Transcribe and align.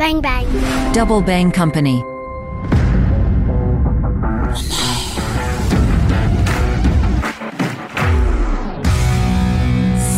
Bang 0.00 0.22
bang. 0.22 0.46
Double 0.94 1.22
Bang 1.22 1.54
Company. 1.54 2.02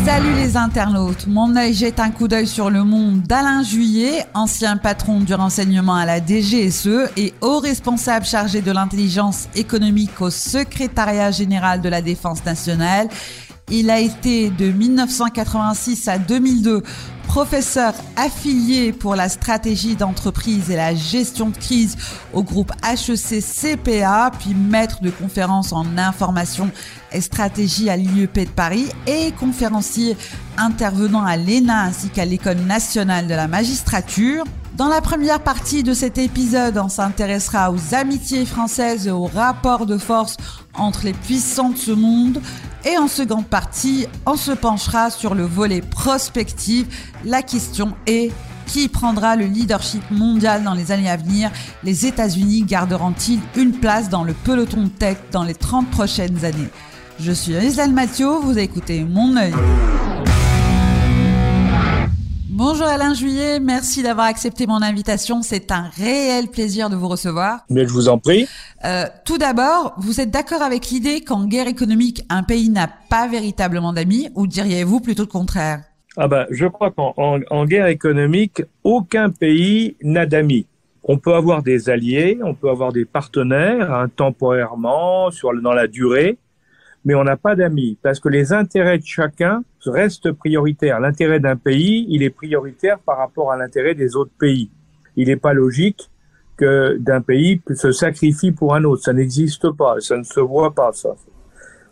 Salut 0.04 0.34
les 0.36 0.56
internautes, 0.56 1.26
mon 1.26 1.56
œil 1.56 1.74
jette 1.74 1.98
un 1.98 2.12
coup 2.12 2.28
d'œil 2.28 2.46
sur 2.46 2.70
le 2.70 2.84
monde 2.84 3.22
d'Alain 3.22 3.64
Juillet, 3.64 4.24
ancien 4.34 4.76
patron 4.76 5.18
du 5.18 5.34
renseignement 5.34 5.96
à 5.96 6.06
la 6.06 6.20
DGSE 6.24 7.10
et 7.16 7.34
haut 7.40 7.58
responsable 7.58 8.24
chargé 8.24 8.60
de 8.62 8.70
l'intelligence 8.70 9.48
économique 9.56 10.20
au 10.20 10.30
secrétariat 10.30 11.32
général 11.32 11.80
de 11.80 11.88
la 11.88 12.02
défense 12.02 12.44
nationale. 12.44 13.08
Il 13.68 13.90
a 13.90 13.98
été 13.98 14.50
de 14.50 14.66
1986 14.66 16.06
à 16.06 16.18
2002 16.18 16.84
professeur 17.32 17.94
affilié 18.14 18.92
pour 18.92 19.16
la 19.16 19.30
stratégie 19.30 19.96
d'entreprise 19.96 20.70
et 20.70 20.76
la 20.76 20.94
gestion 20.94 21.48
de 21.48 21.56
crise 21.56 21.96
au 22.34 22.42
groupe 22.42 22.70
HEC 22.84 23.40
CPA, 23.40 24.30
puis 24.38 24.52
maître 24.52 25.00
de 25.00 25.08
conférences 25.08 25.72
en 25.72 25.96
information 25.96 26.70
et 27.10 27.22
stratégie 27.22 27.88
à 27.88 27.96
l'IEP 27.96 28.40
de 28.40 28.50
Paris 28.50 28.86
et 29.06 29.32
conférencier 29.32 30.14
intervenant 30.58 31.24
à 31.24 31.38
l'ENA 31.38 31.84
ainsi 31.84 32.10
qu'à 32.10 32.26
l'École 32.26 32.58
nationale 32.58 33.26
de 33.26 33.34
la 33.34 33.48
magistrature. 33.48 34.44
Dans 34.76 34.88
la 34.88 35.02
première 35.02 35.40
partie 35.40 35.82
de 35.82 35.92
cet 35.92 36.16
épisode, 36.16 36.78
on 36.78 36.88
s'intéressera 36.88 37.70
aux 37.70 37.94
amitiés 37.94 38.46
françaises 38.46 39.06
et 39.06 39.10
aux 39.10 39.26
rapports 39.26 39.84
de 39.84 39.98
force 39.98 40.38
entre 40.74 41.04
les 41.04 41.12
puissants 41.12 41.68
de 41.68 41.76
ce 41.76 41.92
monde. 41.92 42.40
Et 42.86 42.96
en 42.96 43.06
seconde 43.06 43.46
partie, 43.46 44.06
on 44.24 44.34
se 44.34 44.52
penchera 44.52 45.10
sur 45.10 45.34
le 45.34 45.44
volet 45.44 45.82
prospective. 45.82 46.86
La 47.22 47.42
question 47.42 47.94
est 48.06 48.32
qui 48.66 48.88
prendra 48.88 49.36
le 49.36 49.44
leadership 49.44 50.10
mondial 50.10 50.64
dans 50.64 50.74
les 50.74 50.90
années 50.90 51.10
à 51.10 51.18
venir? 51.18 51.50
Les 51.84 52.06
États-Unis 52.06 52.62
garderont-ils 52.62 53.40
une 53.56 53.72
place 53.72 54.08
dans 54.08 54.24
le 54.24 54.32
peloton 54.32 54.88
tech 54.88 55.18
dans 55.32 55.44
les 55.44 55.54
30 55.54 55.90
prochaines 55.90 56.46
années? 56.46 56.70
Je 57.20 57.32
suis 57.32 57.52
Isabelle 57.52 57.92
Mathieu, 57.92 58.30
vous 58.42 58.58
écoutez 58.58 59.04
Mon 59.04 59.36
œil. 59.36 59.52
Bonjour 62.64 62.86
Alain 62.86 63.12
Juillet, 63.12 63.58
merci 63.58 64.04
d'avoir 64.04 64.26
accepté 64.26 64.68
mon 64.68 64.82
invitation. 64.82 65.42
C'est 65.42 65.72
un 65.72 65.90
réel 65.96 66.46
plaisir 66.46 66.90
de 66.90 66.94
vous 66.94 67.08
recevoir. 67.08 67.64
Mais 67.68 67.88
je 67.88 67.92
vous 67.92 68.08
en 68.08 68.18
prie. 68.18 68.46
Euh, 68.84 69.06
tout 69.24 69.36
d'abord, 69.36 69.94
vous 69.98 70.20
êtes 70.20 70.30
d'accord 70.30 70.62
avec 70.62 70.86
l'idée 70.90 71.22
qu'en 71.22 71.44
guerre 71.46 71.66
économique, 71.66 72.22
un 72.30 72.44
pays 72.44 72.70
n'a 72.70 72.88
pas 73.10 73.26
véritablement 73.26 73.92
d'amis, 73.92 74.28
ou 74.36 74.46
diriez-vous 74.46 75.00
plutôt 75.00 75.24
le 75.24 75.28
contraire? 75.28 75.80
Ah 76.16 76.28
ben, 76.28 76.46
je 76.52 76.66
crois 76.66 76.92
qu'en 76.92 77.12
en, 77.16 77.64
guerre 77.64 77.88
économique, 77.88 78.62
aucun 78.84 79.30
pays 79.30 79.96
n'a 80.00 80.24
d'amis. 80.24 80.66
On 81.02 81.18
peut 81.18 81.34
avoir 81.34 81.64
des 81.64 81.90
alliés, 81.90 82.38
on 82.44 82.54
peut 82.54 82.70
avoir 82.70 82.92
des 82.92 83.04
partenaires 83.04 83.92
hein, 83.92 84.06
temporairement, 84.14 85.32
sur, 85.32 85.52
dans 85.60 85.74
la 85.74 85.88
durée, 85.88 86.38
mais 87.04 87.14
on 87.14 87.24
n'a 87.24 87.36
pas 87.36 87.56
d'amis 87.56 87.98
parce 88.02 88.20
que 88.20 88.28
les 88.28 88.52
intérêts 88.52 88.98
de 88.98 89.04
chacun 89.04 89.62
restent 89.86 90.32
prioritaires. 90.32 91.00
L'intérêt 91.00 91.40
d'un 91.40 91.56
pays, 91.56 92.06
il 92.08 92.22
est 92.22 92.30
prioritaire 92.30 92.98
par 93.00 93.18
rapport 93.18 93.52
à 93.52 93.56
l'intérêt 93.56 93.94
des 93.94 94.16
autres 94.16 94.32
pays. 94.38 94.70
Il 95.16 95.28
n'est 95.28 95.36
pas 95.36 95.52
logique 95.52 96.10
que 96.56 96.96
d'un 96.98 97.20
pays 97.20 97.60
se 97.74 97.92
sacrifie 97.92 98.52
pour 98.52 98.74
un 98.74 98.84
autre. 98.84 99.02
Ça 99.02 99.12
n'existe 99.12 99.70
pas, 99.70 99.96
ça 100.00 100.16
ne 100.16 100.22
se 100.22 100.40
voit 100.40 100.74
pas, 100.74 100.92
ça. 100.92 101.10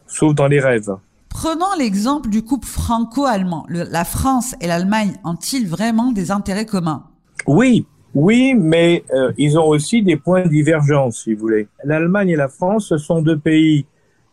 Sauf 0.06 0.34
dans 0.34 0.46
les 0.46 0.60
rêves. 0.60 0.94
Prenons 1.28 1.72
l'exemple 1.78 2.28
du 2.28 2.42
couple 2.42 2.66
franco-allemand. 2.66 3.66
La 3.68 4.04
France 4.04 4.54
et 4.60 4.66
l'Allemagne 4.66 5.14
ont-ils 5.24 5.66
vraiment 5.66 6.12
des 6.12 6.30
intérêts 6.30 6.66
communs? 6.66 7.04
Oui, 7.46 7.86
oui, 8.14 8.54
mais 8.54 9.04
euh, 9.14 9.32
ils 9.38 9.58
ont 9.58 9.66
aussi 9.66 10.02
des 10.02 10.16
points 10.16 10.42
de 10.42 10.48
divergence, 10.48 11.22
si 11.22 11.34
vous 11.34 11.40
voulez. 11.40 11.68
L'Allemagne 11.84 12.30
et 12.30 12.36
la 12.36 12.48
France, 12.48 12.88
ce 12.88 12.98
sont 12.98 13.22
deux 13.22 13.38
pays 13.38 13.86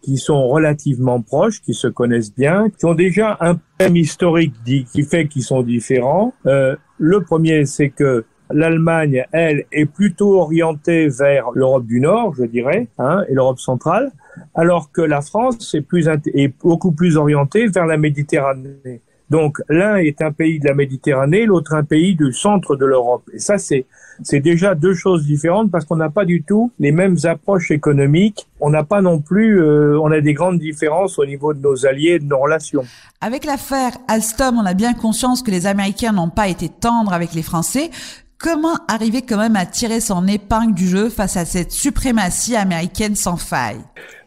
qui 0.08 0.16
sont 0.16 0.48
relativement 0.48 1.22
proches, 1.22 1.62
qui 1.62 1.74
se 1.74 1.90
connaissent 1.90 2.34
bien, 2.34 2.70
qui 2.70 2.86
ont 2.86 2.94
déjà 2.94 3.36
un 3.42 3.60
thème 3.78 3.98
historique 3.98 4.54
dit, 4.64 4.86
qui 4.86 5.04
fait 5.04 5.28
qu'ils 5.28 5.44
sont 5.44 5.64
différents. 5.64 6.34
Euh, 6.46 6.78
le 6.98 7.20
premier, 7.24 7.66
c'est 7.66 7.90
que 7.90 8.24
l'Allemagne, 8.50 9.26
elle, 9.34 9.66
est 9.74 9.86
plutôt 9.86 10.40
orientée 10.40 11.10
vers 11.10 11.52
l'Europe 11.54 11.86
du 11.86 12.00
Nord, 12.00 12.36
je 12.36 12.46
dirais, 12.46 12.88
hein, 12.98 13.26
et 13.28 13.34
l'Europe 13.34 13.60
centrale, 13.60 14.14
alors 14.56 14.94
que 14.94 15.02
la 15.02 15.20
France 15.20 15.76
est, 15.76 15.82
plus, 15.82 16.08
est 16.08 16.54
beaucoup 16.62 16.94
plus 16.94 17.18
orientée 17.18 17.68
vers 17.68 17.86
la 17.86 17.98
Méditerranée. 17.98 19.02
Donc 19.30 19.62
l'un 19.70 19.98
est 19.98 20.22
un 20.22 20.32
pays 20.32 20.60
de 20.60 20.68
la 20.68 20.74
Méditerranée, 20.74 21.46
l'autre 21.46 21.74
un 21.74 21.84
pays 21.84 22.16
du 22.16 22.32
centre 22.32 22.76
de 22.76 22.86
l'Europe. 22.86 23.24
Et 23.34 23.40
ça, 23.40 23.58
c'est 23.58 23.86
c'est 24.24 24.40
déjà 24.40 24.76
deux 24.76 24.94
choses 24.94 25.26
différentes 25.26 25.72
parce 25.72 25.86
qu'on 25.86 25.96
n'a 25.96 26.10
pas 26.10 26.26
du 26.26 26.44
tout 26.44 26.72
les 26.80 26.92
mêmes 26.92 27.18
approches 27.24 27.72
économiques. 27.72 28.48
On 28.60 28.70
n'a 28.70 28.84
pas 28.84 29.02
non 29.02 29.20
plus, 29.20 29.62
euh, 29.62 30.00
on 30.00 30.12
a 30.12 30.22
des 30.22 30.34
grandes 30.34 30.60
différences 30.60 31.20
au 31.20 31.26
niveau 31.26 31.54
de 31.54 31.60
nos 31.60 31.86
alliés 31.86 32.14
et 32.14 32.20
de 32.20 32.26
nos 32.26 32.40
relations. 32.40 32.84
Avec 33.22 33.46
l'affaire 33.46 33.92
Alstom, 34.08 34.58
on 34.58 34.66
a 34.66 34.74
bien 34.74 34.94
conscience 34.94 35.44
que 35.44 35.52
les 35.52 35.68
Américains 35.68 36.14
n'ont 36.14 36.30
pas 36.30 36.48
été 36.48 36.70
tendres 36.70 37.14
avec 37.14 37.34
les 37.34 37.44
Français. 37.44 37.92
Comment 38.40 38.78
arriver 38.88 39.24
quand 39.24 39.38
même 39.38 39.56
à 39.56 39.66
tirer 39.66 40.00
son 40.00 40.28
épingle 40.28 40.74
du 40.74 40.88
jeu 40.88 41.10
face 41.10 41.38
à 41.38 41.46
cette 41.46 41.72
suprématie 41.72 42.56
américaine 42.56 43.16
sans 43.16 43.38
faille? 43.38 43.82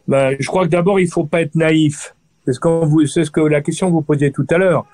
Ben, 0.07 0.35
Je 0.39 0.47
crois 0.47 0.65
que 0.65 0.71
d'abord, 0.71 0.99
il 0.99 1.07
faut 1.07 1.23
pas 1.23 1.41
être 1.41 1.55
naïf. 1.55 2.13
C'est 2.45 2.53
ce, 2.53 3.23
ce 3.23 3.31
que 3.31 3.41
la 3.41 3.61
question 3.61 3.87
que 3.87 3.93
vous 3.93 4.01
posiez 4.01 4.31
tout 4.31 4.47
à 4.49 4.57
l'heure. 4.57 4.85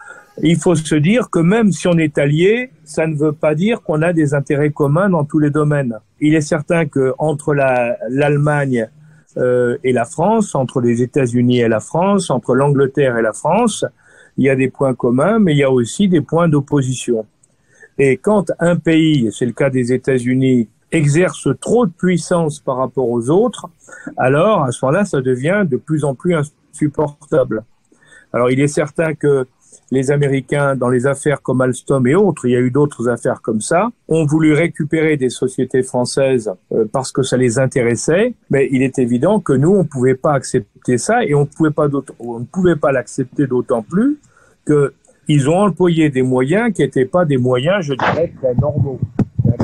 Il 0.43 0.57
faut 0.57 0.75
se 0.75 0.95
dire 0.95 1.29
que 1.29 1.39
même 1.39 1.71
si 1.71 1.87
on 1.87 1.97
est 1.97 2.17
allié, 2.17 2.69
ça 2.83 3.07
ne 3.07 3.15
veut 3.15 3.31
pas 3.31 3.55
dire 3.55 3.81
qu'on 3.81 4.01
a 4.01 4.13
des 4.13 4.33
intérêts 4.33 4.69
communs 4.69 5.09
dans 5.09 5.23
tous 5.23 5.39
les 5.39 5.49
domaines. 5.49 5.97
Il 6.19 6.35
est 6.35 6.41
certain 6.41 6.85
que 6.85 7.13
entre 7.17 7.53
l'Allemagne 7.53 8.87
euh, 9.37 9.77
et 9.83 9.93
la 9.93 10.05
France, 10.05 10.53
entre 10.53 10.81
les 10.81 11.01
États-Unis 11.01 11.59
et 11.59 11.67
la 11.67 11.79
France, 11.79 12.29
entre 12.29 12.53
l'Angleterre 12.53 13.17
et 13.17 13.21
la 13.21 13.33
France, 13.33 13.85
il 14.37 14.45
y 14.45 14.49
a 14.49 14.55
des 14.55 14.69
points 14.69 14.93
communs, 14.93 15.39
mais 15.39 15.53
il 15.53 15.57
y 15.57 15.63
a 15.63 15.71
aussi 15.71 16.07
des 16.07 16.21
points 16.21 16.47
d'opposition. 16.47 17.25
Et 17.97 18.17
quand 18.17 18.51
un 18.59 18.75
pays, 18.75 19.31
c'est 19.31 19.45
le 19.45 19.53
cas 19.53 19.71
des 19.71 19.91
États-Unis, 19.91 20.69
exerce 20.91 21.49
trop 21.59 21.85
de 21.85 21.91
puissance 21.91 22.59
par 22.59 22.77
rapport 22.77 23.09
aux 23.09 23.29
autres, 23.29 23.69
alors 24.15 24.63
à 24.63 24.71
ce 24.71 24.85
moment-là, 24.85 25.05
ça 25.05 25.21
devient 25.21 25.65
de 25.67 25.77
plus 25.77 26.05
en 26.05 26.13
plus 26.13 26.35
Alors 28.33 28.51
il 28.51 28.59
est 28.59 28.67
certain 28.67 29.13
que 29.13 29.47
les 29.91 30.11
Américains, 30.11 30.75
dans 30.75 30.89
les 30.89 31.07
affaires 31.07 31.41
comme 31.41 31.61
Alstom 31.61 32.05
et 32.07 32.15
autres, 32.15 32.45
il 32.45 32.51
y 32.51 32.55
a 32.55 32.59
eu 32.59 32.71
d'autres 32.71 33.07
affaires 33.07 33.41
comme 33.41 33.61
ça, 33.61 33.89
ont 34.09 34.25
voulu 34.25 34.53
récupérer 34.53 35.15
des 35.15 35.29
sociétés 35.29 35.81
françaises 35.81 36.51
euh, 36.73 36.85
parce 36.91 37.11
que 37.11 37.23
ça 37.23 37.37
les 37.37 37.57
intéressait, 37.57 38.33
mais 38.49 38.67
il 38.71 38.81
est 38.81 38.99
évident 38.99 39.39
que 39.39 39.53
nous, 39.53 39.71
on 39.71 39.83
ne 39.83 39.87
pouvait 39.87 40.15
pas 40.15 40.33
accepter 40.33 40.97
ça 40.97 41.23
et 41.23 41.33
on, 41.33 41.47
on 42.19 42.39
ne 42.39 42.45
pouvait 42.45 42.75
pas 42.75 42.91
l'accepter 42.91 43.47
d'autant 43.47 43.81
plus 43.81 44.17
que 44.65 44.93
ils 45.29 45.49
ont 45.49 45.57
employé 45.57 46.09
des 46.09 46.21
moyens 46.21 46.73
qui 46.73 46.81
n'étaient 46.81 47.05
pas 47.05 47.25
des 47.25 47.37
moyens, 47.37 47.83
je 47.83 47.93
dirais, 47.93 48.33
très 48.41 48.55
normaux, 48.55 48.99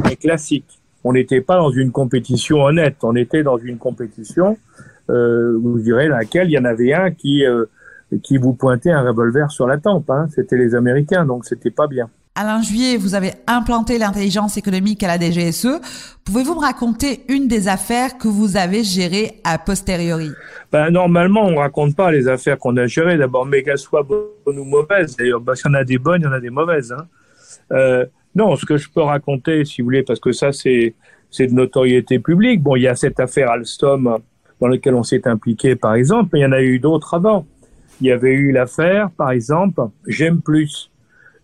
très 0.04 0.18
classiques. 0.18 0.80
On 1.06 1.14
n'était 1.14 1.42
pas 1.42 1.58
dans 1.58 1.72
une 1.72 1.92
compétition 1.92 2.64
honnête, 2.64 2.98
on 3.04 3.16
était 3.16 3.44
dans 3.44 3.58
une 3.58 3.78
compétition, 3.78 4.58
vous 5.08 5.80
direz, 5.80 6.10
dans 6.10 6.18
laquelle? 6.18 6.50
Il 6.50 6.54
y 6.54 6.60
en 6.60 6.66
avait 6.66 6.94
un 6.94 7.12
qui 7.12 7.46
euh, 7.46 7.66
qui 8.22 8.38
vous 8.38 8.54
pointait 8.54 8.92
un 8.92 9.02
revolver 9.02 9.52
sur 9.52 9.68
la 9.68 9.78
tempe. 9.78 10.10
Hein. 10.10 10.28
C'était 10.34 10.58
les 10.58 10.76
Américains, 10.76 11.26
donc 11.26 11.46
c'était 11.46 11.72
pas 11.72 11.88
bien. 11.88 12.10
Alain 12.36 12.64
Juillet, 12.64 12.98
vous 12.98 13.14
avez 13.14 13.32
implanté 13.46 14.00
l'intelligence 14.00 14.58
économique 14.58 15.04
à 15.04 15.08
la 15.08 15.20
DGSE. 15.20 15.80
Pouvez-vous 16.26 16.56
me 16.56 16.62
raconter 16.62 17.22
une 17.30 17.48
des 17.48 17.68
affaires 17.68 18.18
que 18.18 18.28
vous 18.28 18.58
avez 18.58 18.84
gérées 18.84 19.40
a 19.44 19.60
posteriori? 19.60 20.32
Ben, 20.72 20.90
Normalement, 20.90 21.46
on 21.46 21.58
raconte 21.58 21.96
pas 21.96 22.12
les 22.12 22.28
affaires 22.28 22.58
qu'on 22.58 22.76
a 22.78 22.88
gérées 22.88 23.18
d'abord, 23.18 23.46
mais 23.46 23.62
qu'elles 23.62 23.78
soient 23.78 24.02
bonnes 24.02 24.58
ou 24.58 24.64
mauvaises. 24.64 25.16
D'ailleurs, 25.16 25.42
ben, 25.42 25.54
s'il 25.54 25.68
y 25.68 25.76
en 25.76 25.76
a 25.76 25.84
des 25.84 26.00
bonnes, 26.00 26.22
il 26.22 26.26
y 26.26 26.28
en 26.28 26.32
a 26.32 26.40
des 26.40 26.50
mauvaises. 26.50 26.92
Hein. 26.92 27.06
Euh, 27.72 28.06
non, 28.34 28.56
ce 28.56 28.66
que 28.66 28.78
je 28.78 28.90
peux 28.90 29.02
raconter, 29.02 29.64
si 29.64 29.82
vous 29.84 29.86
voulez, 29.86 30.02
parce 30.02 30.20
que 30.20 30.32
ça, 30.32 30.52
c'est 30.52 30.96
c'est 31.30 31.48
de 31.48 31.54
notoriété 31.54 32.20
publique. 32.20 32.62
Bon, 32.62 32.76
il 32.76 32.84
y 32.84 32.88
a 32.88 32.96
cette 32.96 33.20
affaire 33.20 33.50
Alstom 33.50 34.20
dans 34.64 34.70
laquelle 34.70 34.96
on 34.96 35.04
s'est 35.04 35.28
impliqué, 35.28 35.76
par 35.76 35.94
exemple, 35.94 36.30
mais 36.32 36.40
il 36.40 36.44
y 36.44 36.46
en 36.46 36.54
a 36.54 36.62
eu 36.62 36.80
d'autres 36.80 37.16
avant. 37.16 37.46
Il 38.00 38.08
y 38.08 38.12
avait 38.14 38.32
eu 38.32 38.54
l'affaire, 38.54 39.12
par 39.12 39.32
exemple, 39.32 39.82
J'aime 40.08 40.40
plus. 40.40 40.90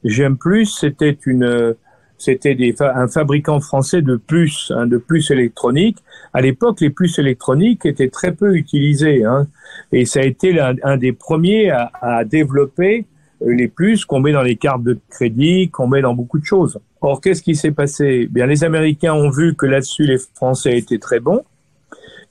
J'aime 0.06 0.38
plus, 0.38 0.68
c'était 0.68 1.18
une, 1.26 1.76
c'était 2.18 2.56
un 2.80 3.10
fabricant 3.10 3.60
français 3.60 4.02
de 4.02 4.16
puces, 4.16 4.72
hein, 4.74 4.88
de 4.88 4.98
puces 4.98 5.32
électroniques. 5.32 5.98
À 6.34 6.40
l'époque, 6.40 6.80
les 6.80 6.92
puces 6.92 7.20
électroniques 7.20 7.86
étaient 7.86 8.08
très 8.08 8.32
peu 8.32 8.56
utilisées, 8.56 9.26
hein, 9.26 9.48
et 9.92 10.06
ça 10.06 10.22
a 10.22 10.24
été 10.24 10.58
un, 10.58 10.96
des 10.96 11.12
premiers 11.12 11.72
à, 11.72 11.92
à 12.02 12.24
développer 12.24 13.06
euh, 13.42 13.54
les 13.54 13.68
puces 13.68 14.06
qu'on 14.06 14.22
met 14.22 14.32
dans 14.32 14.44
les 14.44 14.56
cartes 14.56 14.84
de 14.84 14.98
crédit, 15.10 15.70
qu'on 15.70 15.88
met 15.88 16.02
dans 16.02 16.14
beaucoup 16.14 16.40
de 16.40 16.46
choses. 16.46 16.80
Or, 17.02 17.20
qu'est-ce 17.20 17.44
qui 17.44 17.56
s'est 17.56 17.72
passé? 17.72 18.30
Bien, 18.32 18.46
les 18.46 18.64
Américains 18.64 19.14
ont 19.14 19.30
vu 19.30 19.56
que 19.56 19.66
là-dessus 19.66 20.06
les 20.06 20.20
Français 20.36 20.78
étaient 20.78 21.00
très 21.00 21.20
bons 21.20 21.44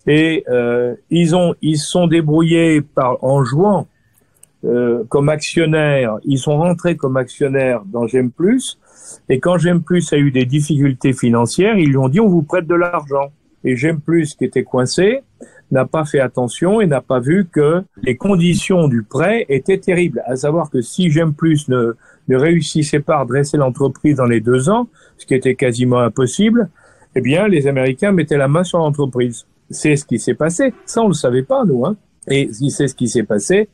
et 0.08 0.42
euh, 0.48 0.94
ils 1.10 1.36
ont 1.36 1.54
ils 1.60 1.78
sont 1.78 2.06
débrouillés 2.06 2.80
par 2.80 3.22
en 3.22 3.44
jouant 3.44 3.86
euh, 4.64 5.04
comme 5.08 5.28
actionnaires, 5.28 6.16
ils 6.24 6.38
sont 6.38 6.56
rentrés 6.56 6.96
comme 6.96 7.16
actionnaires 7.16 7.82
dans 7.86 8.08
J'aime 8.08 8.32
Plus, 8.32 8.78
et 9.28 9.38
quand 9.38 9.58
J'aime 9.58 9.82
Plus 9.82 10.12
a 10.12 10.16
eu 10.16 10.32
des 10.32 10.46
difficultés 10.46 11.12
financières, 11.12 11.78
ils 11.78 11.90
lui 11.90 11.96
ont 11.98 12.08
dit 12.08 12.18
on 12.18 12.28
vous 12.28 12.42
prête 12.42 12.66
de 12.66 12.74
l'argent. 12.74 13.30
Et 13.64 13.76
J'aime 13.76 14.00
Plus, 14.00 14.34
qui 14.34 14.44
était 14.44 14.64
coincé, 14.64 15.20
n'a 15.70 15.84
pas 15.84 16.04
fait 16.04 16.20
attention 16.20 16.80
et 16.80 16.86
n'a 16.86 17.00
pas 17.00 17.20
vu 17.20 17.46
que 17.46 17.82
les 18.02 18.16
conditions 18.16 18.88
du 18.88 19.02
prêt 19.02 19.46
étaient 19.48 19.78
terribles. 19.78 20.22
À 20.26 20.36
savoir 20.36 20.70
que 20.70 20.80
si 20.80 21.10
J'aime 21.10 21.34
Plus 21.34 21.68
ne, 21.68 21.94
ne 22.28 22.36
réussissait 22.36 23.00
pas 23.00 23.16
à 23.16 23.20
redresser 23.20 23.58
l'entreprise 23.58 24.16
dans 24.16 24.26
les 24.26 24.40
deux 24.40 24.70
ans, 24.70 24.88
ce 25.18 25.26
qui 25.26 25.34
était 25.34 25.54
quasiment 25.54 25.98
impossible, 25.98 26.70
eh 27.14 27.20
bien, 27.20 27.46
les 27.46 27.66
Américains 27.66 28.12
mettaient 28.12 28.36
la 28.36 28.48
main 28.48 28.64
sur 28.64 28.78
l'entreprise. 28.78 29.46
C'est 29.70 29.96
ce 29.96 30.04
qui 30.04 30.18
s'est 30.18 30.34
passé. 30.34 30.72
Ça, 30.86 31.02
on 31.02 31.08
le 31.08 31.14
savait 31.14 31.42
pas, 31.42 31.64
nous. 31.64 31.84
Hein. 31.84 31.96
Et 32.26 32.50
c'est 32.70 32.88
ce 32.88 32.94
qui 32.94 33.08
s'est 33.08 33.22
passé. 33.22 33.68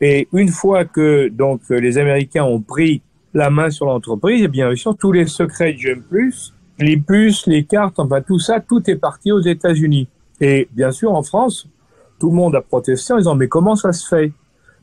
Et 0.00 0.28
une 0.32 0.48
fois 0.48 0.84
que 0.84 1.28
donc 1.28 1.60
les 1.70 1.98
Américains 1.98 2.44
ont 2.44 2.60
pris 2.60 3.02
la 3.34 3.50
main 3.50 3.70
sur 3.70 3.86
l'entreprise, 3.86 4.42
eh 4.44 4.48
bien, 4.48 4.74
sûr, 4.74 4.96
tous 4.96 5.12
les 5.12 5.26
secrets 5.26 5.72
de 5.72 5.78
J'aime 5.78 6.02
Plus, 6.02 6.52
les 6.78 6.96
puces, 6.96 7.46
les 7.46 7.64
cartes, 7.64 7.98
enfin 7.98 8.20
tout 8.20 8.38
ça, 8.38 8.60
tout 8.60 8.88
est 8.90 8.96
parti 8.96 9.32
aux 9.32 9.40
États-Unis. 9.40 10.08
Et 10.40 10.68
bien 10.72 10.90
sûr, 10.90 11.12
en 11.12 11.22
France, 11.22 11.68
tout 12.18 12.30
le 12.30 12.36
monde 12.36 12.54
a 12.56 12.60
protesté 12.60 13.12
en 13.12 13.18
disant 13.18 13.34
mais 13.34 13.48
comment 13.48 13.76
ça 13.76 13.92
se 13.92 14.06
fait? 14.06 14.32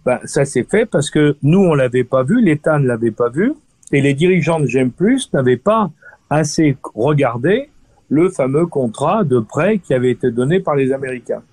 Ben, 0.06 0.20
ça 0.24 0.46
s'est 0.46 0.64
fait 0.64 0.86
parce 0.86 1.10
que 1.10 1.36
nous 1.44 1.60
on 1.60 1.74
l'avait 1.74 2.06
pas 2.06 2.24
vu, 2.24 2.42
l'État 2.42 2.80
ne 2.80 2.88
l'avait 2.88 3.12
pas 3.12 3.30
vu, 3.30 3.54
et 3.92 4.02
les 4.02 4.14
dirigeants 4.14 4.60
de 4.60 4.66
J'aime 4.66 4.92
Plus 4.92 5.32
n'avaient 5.34 5.58
pas 5.58 5.92
assez 6.30 6.78
regardé 6.94 7.70
le 8.10 8.30
fameux 8.30 8.66
contrat 8.66 9.24
de 9.24 9.40
prêt 9.40 9.78
qui 9.78 9.94
avait 9.94 10.12
été 10.12 10.32
donné 10.32 10.60
par 10.60 10.76
les 10.76 10.92
Américains. 10.92 11.44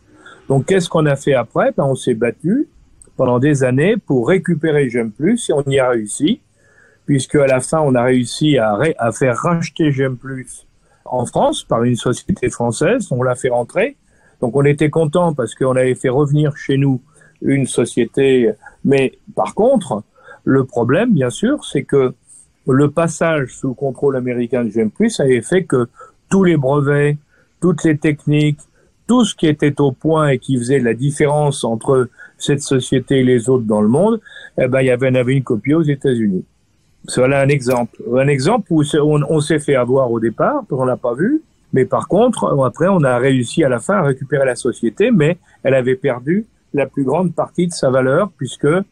Donc 0.49 0.67
qu'est-ce 0.67 0.89
qu'on 0.89 1.07
a 1.07 1.17
fait 1.17 1.35
après? 1.35 1.73
Ben, 1.77 1.85
On 1.85 1.95
s'est 1.95 2.15
battu 2.15 2.69
pendant 3.17 3.39
des 3.39 3.65
années 3.65 3.97
pour 3.97 4.29
récupérer 4.29 4.89
J'aime 4.89 5.11
Plus 5.11 5.49
et 5.51 5.53
on 5.53 5.63
y 5.63 5.79
a 5.79 5.89
réussi, 5.89 6.41
puisque 7.05 7.37
à 7.37 7.47
la 7.47 7.61
fin 7.61 7.81
on 7.81 7.95
a 7.95 8.03
réussi 8.03 8.59
à, 8.59 8.79
faire 9.13 9.37
racheter 9.37 9.93
J'aime 9.93 10.17
Plus 10.17 10.67
en 11.05 11.25
France 11.27 11.63
par 11.63 11.85
une 11.85 11.97
société 11.97 12.51
française. 12.51 13.09
On 13.11 13.23
l'a 13.23 13.35
fait 13.35 13.49
rentrer. 13.49 13.97
Donc 14.41 14.57
on 14.57 14.65
était 14.65 14.91
content 14.91 15.35
parce 15.35 15.55
qu'on 15.55 15.77
avait 15.77 15.95
fait 15.95 16.09
revenir 16.09 16.57
chez 16.57 16.77
nous 16.79 17.01
une 17.43 17.67
société. 17.67 18.53
Mais 18.85 19.19
par 19.35 19.55
contre, 19.55 20.03
le 20.45 20.65
problème, 20.65 21.13
bien 21.13 21.31
sûr, 21.31 21.65
c'est 21.65 21.85
que 21.85 22.15
le 22.69 22.91
passage 22.91 23.55
sous 23.55 23.75
contrôle 23.75 24.17
américain 24.17 24.65
de 24.65 24.71
GM+, 24.71 24.91
avait 25.19 25.43
fait 25.43 25.65
que 25.65 25.89
tous 26.29 26.45
les 26.45 26.57
brevets, 26.57 27.17
toutes 27.61 27.85
les 27.85 27.97
techniques, 27.97 28.61
tout 29.07 29.25
ce 29.25 29.35
qui 29.35 29.47
était 29.47 29.81
au 29.81 29.93
point 29.93 30.29
et 30.29 30.39
qui 30.39 30.59
faisait 30.59 30.81
la 30.81 30.95
différence 30.95 31.65
entre 31.65 32.09
cette 32.39 32.63
société 32.63 33.21
et 33.21 33.25
les 33.25 33.49
autres 33.49 33.65
dans 33.65 33.81
le 33.81 33.89
monde, 33.89 34.21
eh 34.59 34.67
ben, 34.67 34.81
il 34.81 34.87
y 34.87 34.91
avait, 34.91 35.35
une 35.35 35.45
copie 35.45 35.75
aux 35.75 35.83
États-Unis. 35.83 36.45
Voilà 37.15 37.41
un 37.41 37.49
exemple. 37.49 38.03
Un 38.17 38.27
exemple 38.27 38.67
où 38.71 38.83
on, 39.03 39.41
s'est 39.41 39.61
fait 39.61 39.77
avoir 39.77 40.11
au 40.11 40.19
départ, 40.19 40.65
on 40.71 40.85
l'a 40.85 40.97
pas 40.97 41.15
vu, 41.15 41.43
mais 41.73 41.85
par 41.85 42.09
contre, 42.09 42.57
après, 42.65 42.89
on 42.89 43.03
a 43.05 43.17
réussi 43.19 43.63
à 43.63 43.69
la 43.69 43.79
fin 43.79 43.99
à 43.99 44.03
récupérer 44.03 44.45
la 44.45 44.57
société, 44.57 45.11
mais 45.13 45.39
elle 45.63 45.75
avait 45.75 45.95
perdu 45.95 46.47
la 46.75 46.87
plus 46.87 47.05
grande 47.05 47.35
partie 47.35 47.69
de 47.69 47.73
sa 47.73 47.91
valeur 47.91 48.31
puisque 48.37 48.65
euh, 48.65 48.83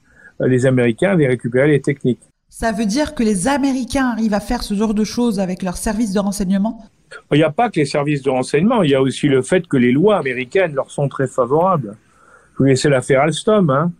les 0.41 0.67
Américains 0.67 1.11
avaient 1.11 1.27
récupéré 1.27 1.69
les 1.69 1.81
techniques. 1.81 2.21
Ça 2.49 2.73
veut 2.73 2.87
dire 2.87 3.15
que 3.15 3.23
les 3.23 3.49
Américains 3.49 4.11
arrivent 4.11 4.35
à 4.35 4.41
faire 4.41 4.63
ce 4.63 4.75
genre 4.75 4.95
de 4.95 5.05
choses 5.05 5.41
avec 5.41 5.63
leurs 5.63 5.77
services 5.77 6.13
de 6.13 6.21
renseignement? 6.21 6.85
Il 7.33 7.39
n'y 7.39 7.45
a 7.45 7.51
pas 7.51 7.71
que 7.71 7.81
les 7.81 7.87
services 7.87 8.23
de 8.23 8.31
renseignement, 8.31 8.83
il 8.83 8.91
y 8.91 8.95
a 8.95 9.03
aussi 9.03 9.29
le 9.29 9.43
fait 9.43 9.67
que 9.67 9.77
les 9.77 9.93
lois 9.93 10.19
américaines 10.19 10.75
leur 10.75 10.91
sont 10.91 11.09
très 11.09 11.27
favorables. 11.27 11.97
Je 12.55 12.59
vous 12.59 12.65
laissez 12.65 12.89
l'affaire 12.89 13.23
Alstom. 13.23 13.71
Hein. 13.71 13.93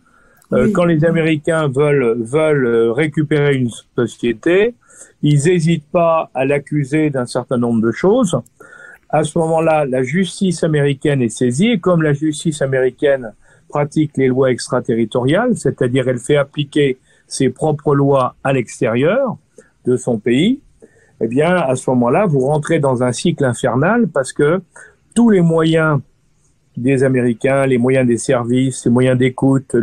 Euh, 0.53 0.71
quand 0.71 0.85
les 0.85 1.03
Américains 1.03 1.67
veulent, 1.67 2.21
veulent 2.21 2.65
euh, 2.65 2.91
récupérer 2.91 3.55
une 3.55 3.69
société, 3.97 4.75
ils 5.21 5.43
n'hésitent 5.43 5.89
pas 5.91 6.29
à 6.33 6.45
l'accuser 6.45 7.09
d'un 7.09 7.25
certain 7.25 7.57
nombre 7.57 7.81
de 7.81 7.91
choses. 7.91 8.37
À 9.09 9.23
ce 9.23 9.37
moment-là, 9.39 9.85
la 9.85 10.03
justice 10.03 10.63
américaine 10.63 11.21
est 11.21 11.29
saisie, 11.29 11.71
et 11.71 11.79
comme 11.79 12.01
la 12.01 12.13
justice 12.13 12.61
américaine 12.61 13.33
pratique 13.69 14.11
les 14.17 14.27
lois 14.27 14.51
extraterritoriales, 14.51 15.57
c'est-à-dire 15.57 16.07
elle 16.07 16.19
fait 16.19 16.37
appliquer 16.37 16.97
ses 17.27 17.49
propres 17.49 17.95
lois 17.95 18.35
à 18.43 18.53
l'extérieur 18.53 19.37
de 19.85 19.97
son 19.97 20.19
pays, 20.19 20.59
eh 21.21 21.27
bien, 21.27 21.55
à 21.55 21.75
ce 21.75 21.89
moment-là, 21.91 22.25
vous 22.25 22.41
rentrez 22.41 22.79
dans 22.79 23.03
un 23.03 23.11
cycle 23.11 23.45
infernal 23.45 24.07
parce 24.07 24.33
que 24.33 24.61
tous 25.13 25.29
les 25.29 25.41
moyens 25.41 25.99
des 26.75 27.03
Américains, 27.03 27.65
les 27.65 27.77
moyens 27.77 28.05
des 28.05 28.17
services, 28.17 28.85
les 28.85 28.91
moyens 28.91 29.17
d'écoute, 29.17 29.75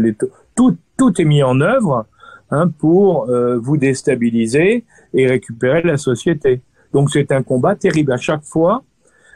tout, 0.54 0.76
tout 0.98 1.20
est 1.20 1.24
mis 1.24 1.42
en 1.42 1.60
œuvre 1.60 2.06
hein, 2.50 2.68
pour 2.78 3.30
euh, 3.30 3.58
vous 3.58 3.78
déstabiliser 3.78 4.84
et 5.14 5.26
récupérer 5.26 5.82
la 5.82 5.96
société. 5.96 6.60
Donc 6.92 7.10
c'est 7.10 7.32
un 7.32 7.42
combat 7.42 7.76
terrible. 7.76 8.12
À 8.12 8.18
chaque 8.18 8.44
fois, 8.44 8.84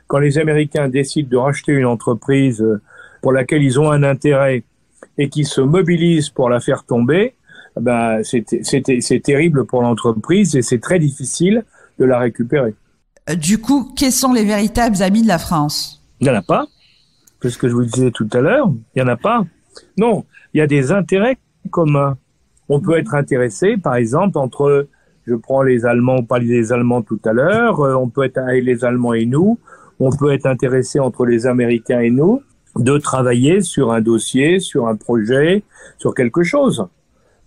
quand 0.07 0.19
les 0.19 0.39
Américains 0.39 0.89
décident 0.89 1.29
de 1.31 1.37
racheter 1.37 1.73
une 1.73 1.87
entreprise 1.87 2.61
euh, 2.61 2.81
pour 3.23 3.33
laquelle 3.33 3.63
ils 3.63 3.81
ont 3.81 3.91
un 3.91 4.03
intérêt 4.03 4.65
et 5.17 5.31
qui 5.31 5.45
se 5.45 5.63
mobilisent 5.63 6.29
pour 6.29 6.51
la 6.51 6.61
faire 6.61 6.85
tomber, 6.85 7.35
ben 7.81 8.23
c'est 8.23 9.23
terrible 9.23 9.67
pour 9.67 9.83
l'entreprise 9.83 10.57
et 10.57 10.63
c'est 10.63 10.79
très 10.79 10.99
difficile 10.99 11.65
de 11.99 12.05
la 12.05 12.19
récupérer. 12.19 12.75
Euh, 13.29 13.35
du 13.35 13.59
coup, 13.61 13.93
quels 13.97 14.13
sont 14.13 14.33
les 14.33 14.45
véritables 14.45 15.03
amis 15.03 15.23
de 15.23 15.29
la 15.29 15.39
France? 15.39 16.03
Il 16.21 16.25
n'y 16.25 16.31
en 16.31 16.39
a 16.39 16.43
pas. 16.43 16.67
C'est 17.43 17.51
ce 17.51 17.59
que 17.59 17.69
je 17.69 17.75
vous 17.75 17.85
disais 17.85 18.11
tout 18.11 18.29
à 18.33 18.41
l'heure. 18.41 18.69
Il 18.95 19.03
n'y 19.03 19.09
en 19.09 19.13
a 19.13 19.17
pas. 19.17 19.45
Non, 19.99 20.25
il 20.55 20.59
y 20.59 20.61
a 20.61 20.67
des 20.67 20.93
intérêts 20.93 21.39
communs. 21.71 22.17
On 22.69 22.81
peut 22.81 22.99
être 22.99 23.15
intéressé, 23.15 23.77
par 23.77 23.95
exemple, 23.97 24.39
entre, 24.39 24.89
je 25.27 25.35
prends 25.35 25.63
les 25.63 25.87
Allemands, 25.87 26.17
on 26.19 26.25
parlait 26.25 26.47
des 26.47 26.73
Allemands 26.73 27.03
tout 27.03 27.21
à 27.25 27.33
l'heure, 27.33 27.81
euh, 27.81 27.95
on 27.95 28.09
peut 28.09 28.25
être 28.25 28.41
les 28.51 28.85
Allemands 28.85 29.15
et 29.15 29.27
nous, 29.27 29.59
on 30.01 30.11
peut 30.11 30.33
être 30.33 30.47
intéressé 30.47 30.99
entre 30.99 31.27
les 31.27 31.47
Américains 31.47 32.01
et 32.01 32.11
nous, 32.11 32.43
de 32.77 32.99
travailler 32.99 33.61
sur 33.61 33.93
un 33.93 34.01
dossier, 34.01 34.59
sur 34.59 34.89
un 34.89 34.97
projet, 34.97 35.63
sur 35.99 36.15
quelque 36.15 36.43
chose. 36.43 36.87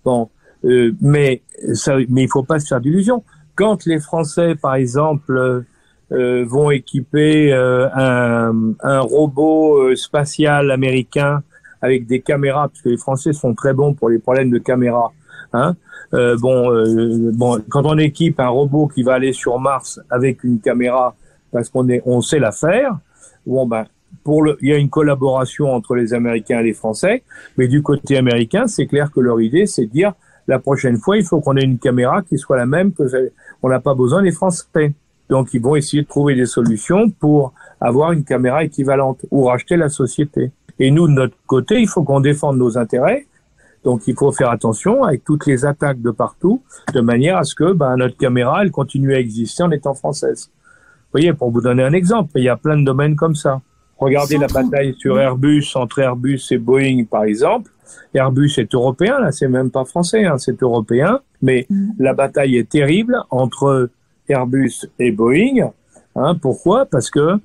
Bon, 0.06 0.30
euh, 0.64 0.94
mais 1.02 1.42
ça, 1.74 1.98
mais 2.10 2.24
il 2.24 2.30
faut 2.30 2.44
pas 2.44 2.60
se 2.60 2.68
faire 2.68 2.82
d'illusions. 2.82 3.24
Quand 3.60 3.86
les 3.86 4.00
Français, 4.00 4.56
par 4.56 4.76
exemple, 4.76 5.66
euh, 6.14 6.46
vont 6.48 6.72
équiper 6.72 7.52
euh, 7.52 7.90
un, 7.94 9.00
robot 9.02 9.82
euh, 9.82 9.96
spatial 9.98 10.72
américain 10.72 11.44
avec 11.82 12.08
des 12.08 12.22
caméras, 12.22 12.70
parce 12.70 12.82
que 12.82 12.88
les 12.88 12.96
Français 12.96 13.34
sont 13.34 13.54
très 13.54 13.74
bons 13.74 13.94
pour 13.94 14.10
les 14.10 14.20
problèmes 14.20 14.50
de 14.50 14.60
caméras. 14.60 15.12
Hein. 15.52 15.76
Bon, 16.14 16.72
bon, 17.34 17.62
quand 17.68 17.86
on 17.86 17.98
équipe 17.98 18.40
un 18.40 18.48
robot 18.48 18.88
qui 18.88 19.04
va 19.04 19.16
aller 19.16 19.34
sur 19.34 19.60
Mars 19.60 20.00
avec 20.10 20.46
une 20.46 20.62
caméra, 20.62 21.14
parce 21.52 21.68
qu'on 21.68 21.90
est, 21.90 22.02
on 22.06 22.22
sait 22.22 22.40
la 22.40 22.54
faire. 22.54 22.98
Bon, 23.46 23.68
ben, 23.68 23.86
pour 24.24 24.42
le, 24.42 24.58
il 24.62 24.70
y 24.70 24.74
a 24.74 24.78
une 24.78 24.90
collaboration 24.90 25.70
entre 25.74 25.96
les 25.96 26.14
Américains 26.14 26.62
et 26.62 26.64
les 26.64 26.74
Français, 26.74 27.24
mais 27.58 27.68
du 27.68 27.82
côté 27.82 28.16
américain, 28.16 28.68
c'est 28.68 28.88
clair 28.88 29.12
que 29.12 29.20
leur 29.20 29.42
idée, 29.42 29.66
c'est 29.66 29.86
de 29.86 29.92
dire 29.92 30.14
la 30.50 30.58
prochaine 30.58 30.98
fois, 30.98 31.16
il 31.16 31.24
faut 31.24 31.40
qu'on 31.42 31.56
ait 31.58 31.64
une 31.64 31.78
caméra 31.78 32.24
qui 32.24 32.40
soit 32.40 32.58
la 32.58 32.66
même 32.66 32.92
que 32.92 33.04
on 33.62 33.70
n'a 33.70 33.80
pas 33.80 33.94
besoin 33.94 34.22
des 34.22 34.32
Français. 34.32 34.94
Donc, 35.30 35.54
ils 35.54 35.62
vont 35.62 35.76
essayer 35.76 36.04
de 36.04 36.08
trouver 36.08 36.36
des 36.36 36.46
solutions 36.46 37.10
pour 37.10 37.54
avoir 37.80 38.12
une 38.12 38.24
caméra 38.24 38.64
équivalente 38.64 39.26
ou 39.32 39.46
racheter 39.46 39.78
la 39.78 39.90
société. 39.90 40.52
Et 40.80 40.92
nous, 40.92 41.08
de 41.08 41.14
notre 41.14 41.36
côté, 41.46 41.80
il 41.80 41.88
faut 41.88 42.04
qu'on 42.04 42.20
défende 42.20 42.58
nos 42.58 42.78
intérêts. 42.78 43.26
Donc, 43.84 44.08
il 44.08 44.16
faut 44.16 44.32
faire 44.32 44.50
attention 44.50 45.04
avec 45.04 45.24
toutes 45.24 45.46
les 45.46 45.66
attaques 45.66 46.02
de 46.02 46.12
partout, 46.12 46.62
de 46.94 47.02
manière 47.02 47.38
à 47.38 47.44
ce 47.44 47.56
que 47.56 47.74
ben, 47.74 47.96
notre 47.96 48.18
caméra, 48.18 48.64
elle 48.64 48.72
continue 48.72 49.14
à 49.14 49.20
exister 49.20 49.64
en 49.64 49.72
étant 49.72 49.94
française. 49.94 50.50
Vous 50.56 51.20
voyez, 51.20 51.34
pour 51.34 51.52
vous 51.52 51.62
donner 51.62 51.84
un 51.84 51.94
exemple, 51.94 52.32
il 52.36 52.44
y 52.44 52.50
a 52.50 52.58
plein 52.58 52.78
de 52.78 52.84
domaines 52.84 53.16
comme 53.16 53.36
ça. 53.36 53.62
Regardez 53.98 54.38
la 54.38 54.48
bataille 54.48 54.96
sur 54.98 55.20
Airbus, 55.20 55.66
entre 55.76 56.00
Airbus 56.00 56.42
et 56.52 56.58
Boeing, 56.58 57.04
par 57.04 57.24
exemple. 57.24 57.72
Airbus 58.14 58.54
est 58.58 58.74
européen, 58.74 59.20
là, 59.20 59.32
c'est 59.32 59.48
même 59.48 59.72
pas 59.72 59.86
français, 59.86 60.26
hein, 60.26 60.38
c'est 60.38 60.62
européen. 60.64 61.20
Mais 61.42 61.66
mm. 61.70 61.92
la 62.00 62.14
bataille 62.14 62.58
est 62.58 62.70
terrible 62.70 63.18
entre 63.30 63.90
Airbus 64.28 64.86
et 65.00 65.12
Boeing. 65.12 65.72
Hein, 66.16 66.36
pourquoi? 66.42 66.86
Parce 66.86 67.10
que 67.10 67.40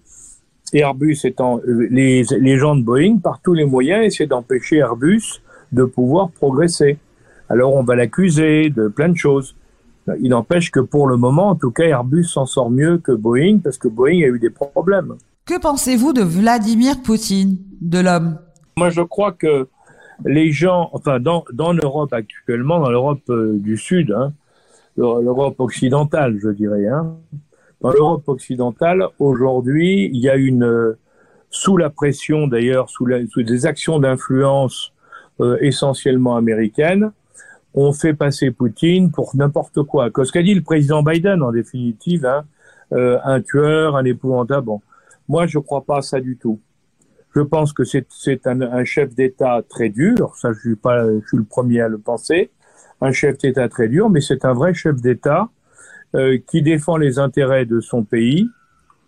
Airbus 0.72 1.18
étant 1.24 1.60
euh, 1.60 1.86
les, 1.90 2.24
les 2.38 2.58
gens 2.58 2.74
de 2.74 2.82
Boeing 2.82 3.18
par 3.18 3.40
tous 3.40 3.54
les 3.54 3.64
moyens 3.64 4.04
essaient 4.04 4.26
d'empêcher 4.26 4.76
Airbus 4.76 5.40
de 5.72 5.84
pouvoir 5.84 6.30
progresser. 6.30 6.98
Alors 7.48 7.74
on 7.74 7.82
va 7.82 7.94
l'accuser 7.94 8.70
de 8.70 8.88
plein 8.88 9.08
de 9.08 9.16
choses. 9.16 9.54
Il 10.20 10.30
n'empêche 10.30 10.70
que 10.70 10.80
pour 10.80 11.06
le 11.06 11.16
moment, 11.16 11.48
en 11.48 11.54
tout 11.54 11.70
cas, 11.70 11.84
Airbus 11.84 12.24
s'en 12.24 12.46
sort 12.46 12.70
mieux 12.70 12.98
que 12.98 13.12
Boeing 13.12 13.58
parce 13.62 13.78
que 13.78 13.88
Boeing 13.88 14.22
a 14.22 14.26
eu 14.26 14.38
des 14.38 14.50
problèmes. 14.50 15.14
Que 15.46 15.58
pensez-vous 15.58 16.12
de 16.12 16.22
Vladimir 16.22 17.00
Poutine, 17.02 17.58
de 17.80 18.00
l'homme? 18.00 18.38
Moi, 18.76 18.90
je 18.90 19.02
crois 19.02 19.32
que 19.32 19.68
les 20.24 20.52
gens, 20.52 20.90
enfin, 20.92 21.20
dans, 21.20 21.44
dans 21.52 21.72
l'Europe 21.72 22.12
actuellement, 22.12 22.80
dans 22.80 22.90
l'Europe 22.90 23.22
euh, 23.30 23.58
du 23.58 23.76
Sud, 23.76 24.12
hein, 24.12 24.32
l'Europe 24.96 25.58
occidentale, 25.58 26.38
je 26.40 26.50
dirais, 26.50 26.86
hein, 26.86 27.16
dans 27.80 27.90
l'Europe 27.90 28.28
occidentale, 28.28 29.06
aujourd'hui, 29.18 30.08
il 30.12 30.20
y 30.20 30.28
a 30.28 30.36
une, 30.36 30.96
sous 31.50 31.76
la 31.76 31.90
pression 31.90 32.46
d'ailleurs, 32.46 32.88
sous, 32.88 33.06
sous 33.30 33.42
des 33.42 33.66
actions 33.66 33.98
d'influence 33.98 34.92
euh, 35.40 35.56
essentiellement 35.60 36.36
américaines, 36.36 37.12
ont 37.74 37.92
fait 37.92 38.14
passer 38.14 38.50
Poutine 38.50 39.10
pour 39.10 39.34
n'importe 39.34 39.82
quoi. 39.82 40.10
Que 40.10 40.24
ce 40.24 40.32
qu'a 40.32 40.42
dit 40.42 40.54
le 40.54 40.62
président 40.62 41.02
Biden, 41.02 41.42
en 41.42 41.52
définitive, 41.52 42.24
hein, 42.24 42.44
euh, 42.92 43.18
un 43.24 43.40
tueur, 43.40 43.96
un 43.96 44.04
épouvantable. 44.04 44.70
Moi, 45.28 45.46
je 45.46 45.58
crois 45.58 45.82
pas 45.82 45.98
à 45.98 46.02
ça 46.02 46.20
du 46.20 46.36
tout. 46.36 46.60
Je 47.34 47.40
pense 47.40 47.72
que 47.72 47.82
c'est 47.84 48.46
un, 48.46 48.60
un, 48.60 48.84
chef 48.84 49.14
d'État 49.14 49.62
très 49.68 49.88
dur. 49.88 50.36
Ça, 50.36 50.52
je 50.52 50.60
suis 50.60 50.76
pas, 50.76 51.04
je 51.04 51.26
suis 51.26 51.36
le 51.36 51.44
premier 51.44 51.80
à 51.80 51.88
le 51.88 51.98
penser. 51.98 52.50
Un 53.00 53.12
chef 53.12 53.38
d'État 53.38 53.68
très 53.68 53.88
dur, 53.88 54.08
mais 54.08 54.20
c'est 54.20 54.44
un 54.44 54.52
vrai 54.52 54.72
chef 54.72 55.00
d'État 55.00 55.48
euh, 56.14 56.38
qui 56.46 56.62
défend 56.62 56.96
les 56.96 57.18
intérêts 57.18 57.66
de 57.66 57.80
son 57.80 58.04
pays, 58.04 58.48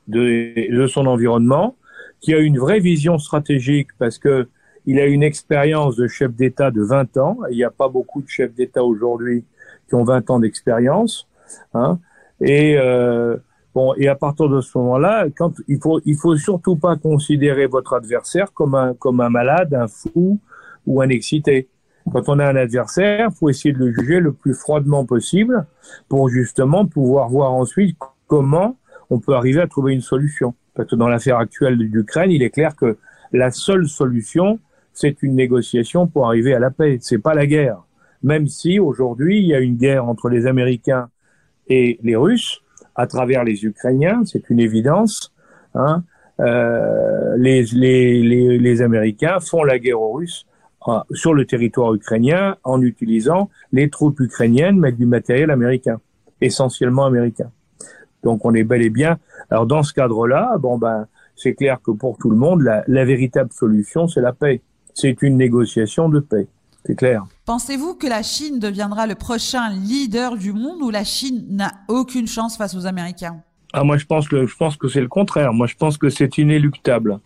de, 0.08 0.74
de 0.74 0.86
son 0.88 1.06
environnement, 1.06 1.76
qui 2.20 2.34
a 2.34 2.38
une 2.38 2.58
vraie 2.58 2.80
vision 2.80 3.18
stratégique 3.18 3.88
parce 3.98 4.18
que 4.18 4.48
il 4.86 5.00
a 5.00 5.06
une 5.06 5.22
expérience 5.22 5.96
de 5.96 6.06
chef 6.06 6.32
d'État 6.32 6.70
de 6.70 6.80
20 6.80 7.16
ans. 7.16 7.38
Il 7.50 7.56
n'y 7.56 7.64
a 7.64 7.70
pas 7.70 7.88
beaucoup 7.88 8.22
de 8.22 8.28
chefs 8.28 8.54
d'État 8.54 8.84
aujourd'hui 8.84 9.44
qui 9.88 9.94
ont 9.94 10.04
20 10.04 10.30
ans 10.30 10.38
d'expérience. 10.38 11.28
Hein. 11.74 11.98
Et 12.40 12.76
euh, 12.78 13.36
bon, 13.76 13.92
et 13.98 14.08
à 14.08 14.14
partir 14.14 14.48
de 14.48 14.62
ce 14.62 14.78
moment-là, 14.78 15.26
quand 15.36 15.52
il 15.68 15.78
faut, 15.78 16.00
il 16.06 16.16
faut 16.16 16.34
surtout 16.36 16.76
pas 16.76 16.96
considérer 16.96 17.66
votre 17.66 17.92
adversaire 17.92 18.54
comme 18.54 18.74
un 18.74 18.94
comme 18.94 19.20
un 19.20 19.28
malade, 19.28 19.74
un 19.74 19.86
fou 19.86 20.40
ou 20.86 21.02
un 21.02 21.10
excité. 21.10 21.68
Quand 22.10 22.26
on 22.28 22.38
a 22.38 22.46
un 22.46 22.56
adversaire, 22.56 23.30
faut 23.34 23.50
essayer 23.50 23.74
de 23.74 23.78
le 23.78 23.92
juger 23.92 24.20
le 24.20 24.32
plus 24.32 24.54
froidement 24.54 25.04
possible 25.04 25.66
pour 26.08 26.30
justement 26.30 26.86
pouvoir 26.86 27.28
voir 27.28 27.52
ensuite 27.52 27.98
comment 28.26 28.78
on 29.10 29.18
peut 29.18 29.34
arriver 29.34 29.60
à 29.60 29.66
trouver 29.66 29.92
une 29.92 30.00
solution. 30.00 30.54
Parce 30.74 30.88
que 30.88 30.96
dans 30.96 31.08
l'affaire 31.08 31.36
actuelle 31.36 31.76
d'Ukraine, 31.76 32.30
il 32.30 32.42
est 32.42 32.50
clair 32.50 32.76
que 32.76 32.96
la 33.32 33.50
seule 33.50 33.88
solution, 33.88 34.58
c'est 34.94 35.22
une 35.22 35.34
négociation 35.34 36.06
pour 36.06 36.26
arriver 36.26 36.54
à 36.54 36.60
la 36.60 36.70
paix. 36.70 36.96
C'est 37.02 37.18
pas 37.18 37.34
la 37.34 37.46
guerre. 37.46 37.82
Même 38.22 38.46
si 38.46 38.78
aujourd'hui 38.78 39.40
il 39.40 39.46
y 39.48 39.54
a 39.54 39.60
une 39.60 39.76
guerre 39.76 40.08
entre 40.08 40.30
les 40.30 40.46
Américains 40.46 41.10
et 41.68 41.98
les 42.02 42.16
Russes 42.16 42.62
à 42.96 43.06
travers 43.06 43.44
les 43.44 43.64
Ukrainiens, 43.64 44.22
c'est 44.24 44.50
une 44.50 44.60
évidence. 44.60 45.32
Hein. 45.74 46.02
Euh, 46.40 47.36
les, 47.38 47.62
les, 47.72 48.22
les, 48.22 48.58
les, 48.58 48.82
Américains 48.82 49.40
font 49.40 49.64
la 49.64 49.78
guerre 49.78 50.00
aux 50.00 50.12
Russes 50.12 50.46
euh, 50.88 50.98
sur 51.12 51.32
le 51.32 51.46
territoire 51.46 51.94
ukrainien 51.94 52.56
en 52.64 52.82
utilisant 52.82 53.48
les 53.72 53.88
troupes 53.88 54.20
ukrainiennes, 54.20 54.78
mais 54.78 54.92
du 54.92 55.06
matériel 55.06 55.50
américain, 55.50 55.98
essentiellement 56.40 57.06
américain. 57.06 57.50
Donc 58.22 58.44
on 58.44 58.54
est 58.54 58.64
bel 58.64 58.82
et 58.82 58.90
bien. 58.90 59.18
Alors 59.50 59.66
dans 59.66 59.82
ce 59.82 59.94
cadre-là, 59.94 60.56
bon 60.58 60.78
ben 60.78 61.06
c'est 61.36 61.54
clair 61.54 61.78
que 61.82 61.90
pour 61.90 62.18
tout 62.18 62.30
le 62.30 62.36
monde, 62.36 62.62
la, 62.62 62.82
la 62.86 63.04
véritable 63.04 63.52
solution, 63.52 64.08
c'est 64.08 64.22
la 64.22 64.32
paix 64.32 64.62
c'est 64.96 65.22
une 65.22 65.36
négociation 65.36 66.08
de 66.08 66.20
paix. 66.20 66.48
C'est 66.84 66.96
clair. 66.96 67.24
Pensez-vous 67.46 67.94
que 67.94 68.08
la 68.08 68.24
Chine 68.24 68.58
deviendra 68.58 69.06
le 69.06 69.14
prochain 69.14 69.70
leader 69.70 70.36
du 70.36 70.52
monde 70.52 70.82
ou 70.82 70.90
la 70.90 71.04
Chine 71.04 71.46
n'a 71.48 71.70
aucune 71.86 72.26
chance 72.26 72.56
face 72.56 72.74
aux 72.74 72.86
Américains? 72.86 73.40
Ah, 73.72 73.84
moi, 73.84 73.98
je 73.98 74.04
pense 74.04 74.26
que 74.26 74.88
c'est 74.88 75.00
le 75.00 75.06
contraire. 75.06 75.52
Moi, 75.52 75.68
je 75.68 75.76
pense 75.76 75.96
que 75.96 76.10
c'est 76.10 76.38
inéluctable. 76.38 77.20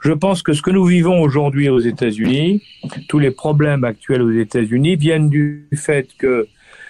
Je 0.00 0.12
pense 0.12 0.42
que 0.42 0.54
ce 0.54 0.62
que 0.62 0.70
nous 0.70 0.86
vivons 0.86 1.20
aujourd'hui 1.20 1.68
aux 1.68 1.78
États-Unis, 1.78 2.62
tous 3.06 3.18
les 3.18 3.30
problèmes 3.30 3.84
actuels 3.84 4.22
aux 4.22 4.30
États-Unis 4.30 4.96
viennent 4.96 5.28
du 5.28 5.68
fait 5.74 6.08
que 6.16 6.46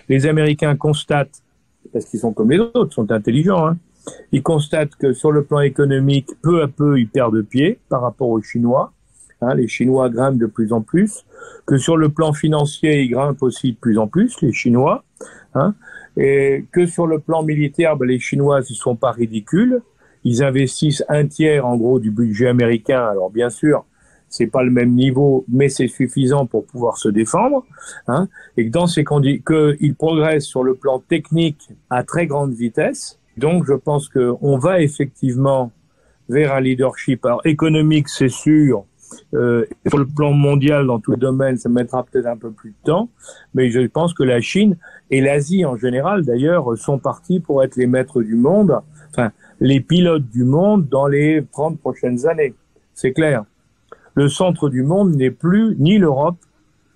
les 0.08 0.26
Américains 0.26 0.76
constatent, 0.76 1.42
parce 1.92 2.04
qu'ils 2.04 2.20
sont 2.20 2.32
comme 2.32 2.52
les 2.52 2.60
autres, 2.60 2.94
sont 2.94 3.10
intelligents, 3.10 3.66
hein, 3.66 3.78
ils 4.30 4.44
constatent 4.44 4.94
que 4.94 5.12
sur 5.12 5.32
le 5.32 5.42
plan 5.42 5.58
économique, 5.58 6.28
peu 6.40 6.62
à 6.62 6.68
peu, 6.68 7.00
ils 7.00 7.08
perdent 7.08 7.42
pied 7.42 7.80
par 7.88 8.02
rapport 8.02 8.28
aux 8.28 8.42
Chinois. 8.42 8.92
Hein, 9.40 9.54
les 9.54 9.68
Chinois 9.68 10.08
grimpent 10.08 10.38
de 10.38 10.46
plus 10.46 10.72
en 10.72 10.80
plus, 10.80 11.24
que 11.66 11.76
sur 11.76 11.96
le 11.96 12.08
plan 12.08 12.32
financier, 12.32 13.02
ils 13.02 13.10
grimpent 13.10 13.42
aussi 13.42 13.72
de 13.72 13.76
plus 13.76 13.98
en 13.98 14.06
plus, 14.06 14.40
les 14.42 14.52
Chinois, 14.52 15.04
hein, 15.54 15.74
et 16.16 16.64
que 16.72 16.86
sur 16.86 17.06
le 17.06 17.18
plan 17.18 17.42
militaire, 17.42 17.96
ben, 17.96 18.06
les 18.06 18.20
Chinois 18.20 18.60
ne 18.60 18.64
sont 18.64 18.96
pas 18.96 19.10
ridicules. 19.10 19.82
Ils 20.24 20.42
investissent 20.42 21.04
un 21.08 21.26
tiers, 21.26 21.66
en 21.66 21.76
gros, 21.76 21.98
du 21.98 22.10
budget 22.10 22.48
américain. 22.48 23.04
Alors, 23.04 23.30
bien 23.30 23.50
sûr, 23.50 23.84
c'est 24.28 24.46
pas 24.46 24.62
le 24.62 24.70
même 24.70 24.94
niveau, 24.94 25.44
mais 25.48 25.68
c'est 25.68 25.88
suffisant 25.88 26.46
pour 26.46 26.64
pouvoir 26.66 26.96
se 26.96 27.08
défendre. 27.08 27.64
Hein, 28.06 28.28
et 28.56 28.66
que 28.66 28.70
dans 28.70 28.86
ces 28.86 29.04
conditions, 29.04 29.42
qu'ils 29.46 29.94
progressent 29.94 30.46
sur 30.46 30.62
le 30.62 30.74
plan 30.74 30.98
technique 31.00 31.68
à 31.90 32.04
très 32.04 32.26
grande 32.26 32.54
vitesse. 32.54 33.18
Donc, 33.36 33.66
je 33.66 33.74
pense 33.74 34.08
qu'on 34.08 34.58
va 34.58 34.80
effectivement 34.80 35.72
vers 36.28 36.54
un 36.54 36.60
leadership. 36.60 37.24
Alors, 37.26 37.42
économique, 37.44 38.08
c'est 38.08 38.30
sûr, 38.30 38.84
euh, 39.34 39.64
sur 39.86 39.98
le 39.98 40.06
plan 40.06 40.32
mondial, 40.32 40.86
dans 40.86 40.98
tous 40.98 41.12
les 41.12 41.16
domaines, 41.16 41.56
ça 41.56 41.68
mettra 41.68 42.04
peut-être 42.04 42.26
un 42.26 42.36
peu 42.36 42.50
plus 42.50 42.70
de 42.70 42.76
temps, 42.84 43.08
mais 43.54 43.70
je 43.70 43.80
pense 43.86 44.14
que 44.14 44.22
la 44.22 44.40
Chine 44.40 44.76
et 45.10 45.20
l'Asie 45.20 45.64
en 45.64 45.76
général, 45.76 46.24
d'ailleurs, 46.24 46.76
sont 46.78 46.98
partis 46.98 47.40
pour 47.40 47.62
être 47.62 47.76
les 47.76 47.86
maîtres 47.86 48.22
du 48.22 48.34
monde, 48.34 48.80
enfin, 49.10 49.32
les 49.60 49.80
pilotes 49.80 50.28
du 50.28 50.44
monde 50.44 50.88
dans 50.88 51.06
les 51.06 51.44
30 51.52 51.78
prochaines 51.78 52.26
années. 52.26 52.54
C'est 52.94 53.12
clair. 53.12 53.44
Le 54.14 54.28
centre 54.28 54.68
du 54.68 54.82
monde 54.82 55.14
n'est 55.16 55.30
plus 55.30 55.76
ni 55.78 55.98
l'Europe, 55.98 56.36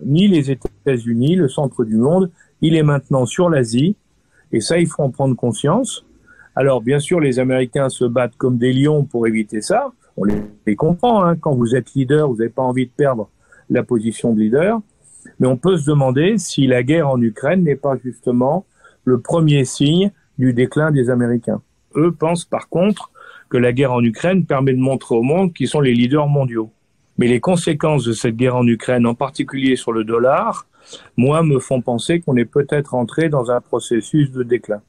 ni 0.05 0.29
les 0.29 0.51
États-Unis. 0.51 1.35
Le 1.35 1.49
centre 1.49 1.85
du 1.85 1.97
monde, 1.97 2.31
il 2.61 2.77
est 2.77 2.83
maintenant 2.83 3.27
sur 3.27 3.49
l'Asie, 3.49 3.97
et 4.53 4.61
ça, 4.61 4.79
il 4.79 4.87
faut 4.87 5.03
en 5.03 5.11
prendre 5.11 5.37
conscience. 5.37 6.07
Alors, 6.55 6.81
bien 6.81 7.01
sûr, 7.01 7.21
les 7.21 7.39
Américains 7.39 7.89
se 7.89 8.05
battent 8.05 8.37
comme 8.37 8.59
des 8.59 8.73
lions 8.73 9.05
pour 9.05 9.27
éviter 9.27 9.61
ça 9.61 9.93
on 10.19 10.25
les, 10.25 10.77
comprend. 10.77 11.25
Hein. 11.25 11.37
Quand 11.37 11.55
vous 11.55 11.75
êtes 11.75 11.95
leader, 11.95 12.29
vous 12.29 12.37
n'avez 12.37 12.51
pas 12.51 12.63
envie 12.63 12.87
de 12.87 12.93
perdre 12.95 13.31
la 13.71 13.83
position 13.83 14.35
de 14.35 14.41
leader. 14.41 14.81
Mais 15.39 15.47
on 15.47 15.57
peut 15.57 15.77
se 15.77 15.87
demander 15.87 16.39
si 16.39 16.67
la 16.67 16.83
guerre 16.83 17.09
en 17.09 17.21
Ukraine 17.21 17.63
n'est 17.63 17.77
pas 17.77 17.97
justement 18.03 18.67
le 19.05 19.21
premier 19.21 19.65
signe 19.65 20.11
du 20.39 20.53
déclin 20.53 20.91
des 20.91 21.11
Américains. 21.11 21.63
Eux 21.97 22.13
pensent 22.13 22.45
par 22.45 22.69
contre 22.69 23.11
que 23.49 23.57
la 23.57 23.73
guerre 23.73 23.93
en 23.93 24.03
Ukraine 24.03 24.45
permet 24.45 24.73
de 24.73 24.79
montrer 24.79 25.15
au 25.15 25.23
monde 25.23 25.53
qu'ils 25.53 25.69
sont 25.69 25.81
les 25.81 25.95
leaders 25.95 26.29
mondiaux. 26.29 26.71
Mais 27.17 27.27
les 27.27 27.41
conséquences 27.41 28.05
de 28.05 28.13
cette 28.13 28.37
guerre 28.37 28.57
en 28.57 28.67
Ukraine, 28.67 29.07
en 29.07 29.15
particulier 29.15 29.77
sur 29.77 29.93
le 29.93 30.05
dollar, 30.05 30.67
moi, 31.17 31.43
me 31.43 31.59
font 31.59 31.81
penser 31.81 32.21
qu'on 32.21 32.37
est 32.37 32.45
peut-être 32.45 32.95
entré 32.95 33.29
dans 33.29 33.51
un 33.51 33.61
processus 33.61 34.31
de 34.31 34.43
déclin. 34.43 34.81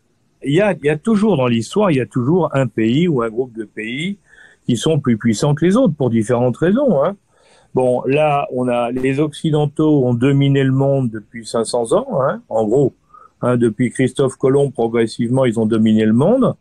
Il 0.44 0.54
y 0.54 0.62
a, 0.62 0.74
il 0.74 0.86
y 0.86 0.90
a 0.90 0.98
toujours 0.98 1.36
dans 1.36 1.48
l'histoire, 1.48 1.92
il 1.92 1.98
y 1.98 2.02
a 2.02 2.06
toujours 2.06 2.56
un 2.56 2.68
pays 2.68 3.08
ou 3.08 3.22
un 3.22 3.30
groupe 3.30 3.54
de 3.54 3.66
pays 3.66 4.18
qui 4.66 4.78
sont 4.78 5.00
plus 5.00 5.18
puissants 5.18 5.56
que 5.56 5.66
les 5.66 5.78
autres 5.78 5.94
pour 5.96 6.10
différentes 6.10 6.58
raisons. 6.58 7.04
Hein. 7.04 7.16
Bon, 7.74 8.02
là, 8.06 8.48
on 8.52 8.68
a 8.68 8.92
les 8.92 9.20
Occidentaux 9.20 10.04
ont 10.06 10.14
dominé 10.14 10.64
le 10.64 10.72
monde 10.72 11.10
depuis 11.12 11.46
500 11.46 11.94
ans, 11.94 12.22
hein, 12.22 12.42
en 12.50 12.66
gros. 12.66 12.94
Hein, 13.42 13.58
depuis 13.58 13.92
Christophe 13.92 14.36
Colomb, 14.36 14.72
progressivement, 14.72 15.46
ils 15.46 15.60
ont 15.60 15.66
dominé 15.66 16.06
le 16.06 16.14
monde. 16.14 16.56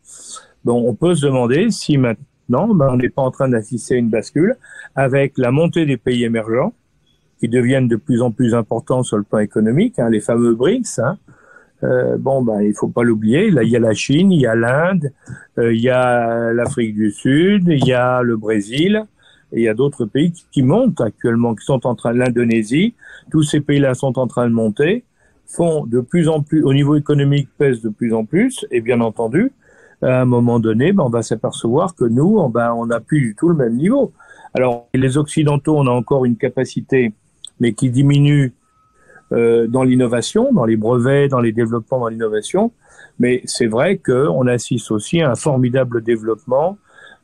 Bon, 0.65 0.89
on 0.89 0.95
peut 0.95 1.15
se 1.15 1.27
demander 1.27 1.71
si 1.71 1.97
maintenant, 1.97 2.75
ben, 2.75 2.89
on 2.91 2.97
n'est 2.97 3.09
pas 3.09 3.23
en 3.23 3.31
train 3.31 3.49
d'assister 3.49 3.95
à 3.95 3.99
une 3.99 4.11
bascule 4.11 4.57
avec 4.95 5.39
la 5.39 5.51
montée 5.51 5.87
des 5.87 5.97
pays 5.97 6.25
émergents 6.25 6.73
qui 7.41 7.49
deviennent 7.49 7.89
de 7.89 7.97
plus 7.97 8.21
en 8.23 8.31
plus 8.31 8.55
importants 8.55 9.03
sur 9.03 9.17
le 9.17 9.23
plan 9.23 9.39
économique, 9.39 9.99
hein, 9.99 10.11
les 10.11 10.21
fameux 10.21 10.55
BRICS, 10.55 10.99
hein, 10.99 11.19
euh, 11.85 12.17
bon, 12.19 12.43
ben, 12.43 12.61
il 12.61 12.75
faut 12.75 12.89
pas 12.89 13.03
l'oublier. 13.03 13.51
Là, 13.51 13.63
il 13.63 13.71
y 13.71 13.77
a 13.77 13.81
la 13.81 13.95
Chine, 13.95 14.33
il 14.33 14.41
y 14.41 14.47
a 14.47 14.55
l'Inde, 14.55 15.13
euh, 15.59 15.73
il 15.73 15.81
y 15.81 15.91
a 15.91 16.53
l'Afrique 16.53 16.95
du 16.95 17.11
Sud, 17.11 17.69
il 17.69 17.87
y 17.87 17.93
a 17.93 18.23
le 18.23 18.37
Brésil, 18.37 19.05
et 19.53 19.61
il 19.61 19.63
y 19.63 19.69
a 19.69 19.75
d'autres 19.75 20.05
pays 20.05 20.33
qui, 20.51 20.63
montent 20.63 21.01
actuellement, 21.01 21.55
qui 21.55 21.65
sont 21.65 21.87
en 21.87 21.95
train, 21.95 22.13
l'Indonésie. 22.13 22.95
Tous 23.31 23.43
ces 23.43 23.61
pays-là 23.61 23.95
sont 23.95 24.19
en 24.19 24.27
train 24.27 24.49
de 24.49 24.55
monter, 24.55 25.05
font 25.47 25.87
de 25.87 26.01
plus 26.01 26.29
en 26.29 26.43
plus, 26.43 26.63
au 26.65 26.75
niveau 26.75 26.97
économique, 26.97 27.49
pèsent 27.57 27.83
de 27.83 27.89
plus 27.89 28.13
en 28.13 28.25
plus, 28.25 28.67
et 28.71 28.81
bien 28.81 29.01
entendu, 29.01 29.53
à 30.03 30.21
un 30.21 30.25
moment 30.25 30.59
donné, 30.59 30.93
ben, 30.93 31.05
on 31.05 31.11
va 31.11 31.23
s'apercevoir 31.23 31.95
que 31.95 32.05
nous, 32.05 32.47
ben, 32.49 32.73
on 32.73 32.87
n'a 32.87 33.01
plus 33.01 33.21
du 33.21 33.35
tout 33.35 33.49
le 33.49 33.55
même 33.55 33.77
niveau. 33.77 34.13
Alors, 34.55 34.89
les 34.95 35.17
Occidentaux, 35.17 35.77
on 35.77 35.87
a 35.87 35.91
encore 35.91 36.25
une 36.25 36.37
capacité, 36.37 37.13
mais 37.61 37.73
qui 37.73 37.91
diminue 37.91 38.53
euh, 39.33 39.67
dans 39.67 39.83
l'innovation, 39.83 40.53
dans 40.53 40.65
les 40.65 40.77
brevets, 40.77 41.31
dans 41.31 41.41
les 41.41 41.53
développements 41.53 42.01
dans 42.01 42.09
l'innovation. 42.09 42.73
Mais 43.19 43.43
c'est 43.45 43.67
vrai 43.67 43.99
qu'on 43.99 44.47
assiste 44.47 44.91
aussi 44.91 45.21
à 45.21 45.31
un 45.31 45.35
formidable 45.35 46.03
développement 46.03 46.79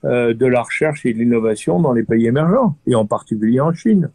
euh, 0.05 0.35
de 0.35 0.47
la 0.47 0.63
recherche 0.63 1.07
et 1.07 1.15
de 1.15 1.19
l'innovation 1.19 1.81
dans 1.81 1.93
les 1.93 2.03
pays 2.03 2.27
émergents, 2.27 2.77
et 2.87 2.95
en 2.95 3.07
particulier 3.07 3.61
en 3.61 3.73
Chine. 3.73 4.11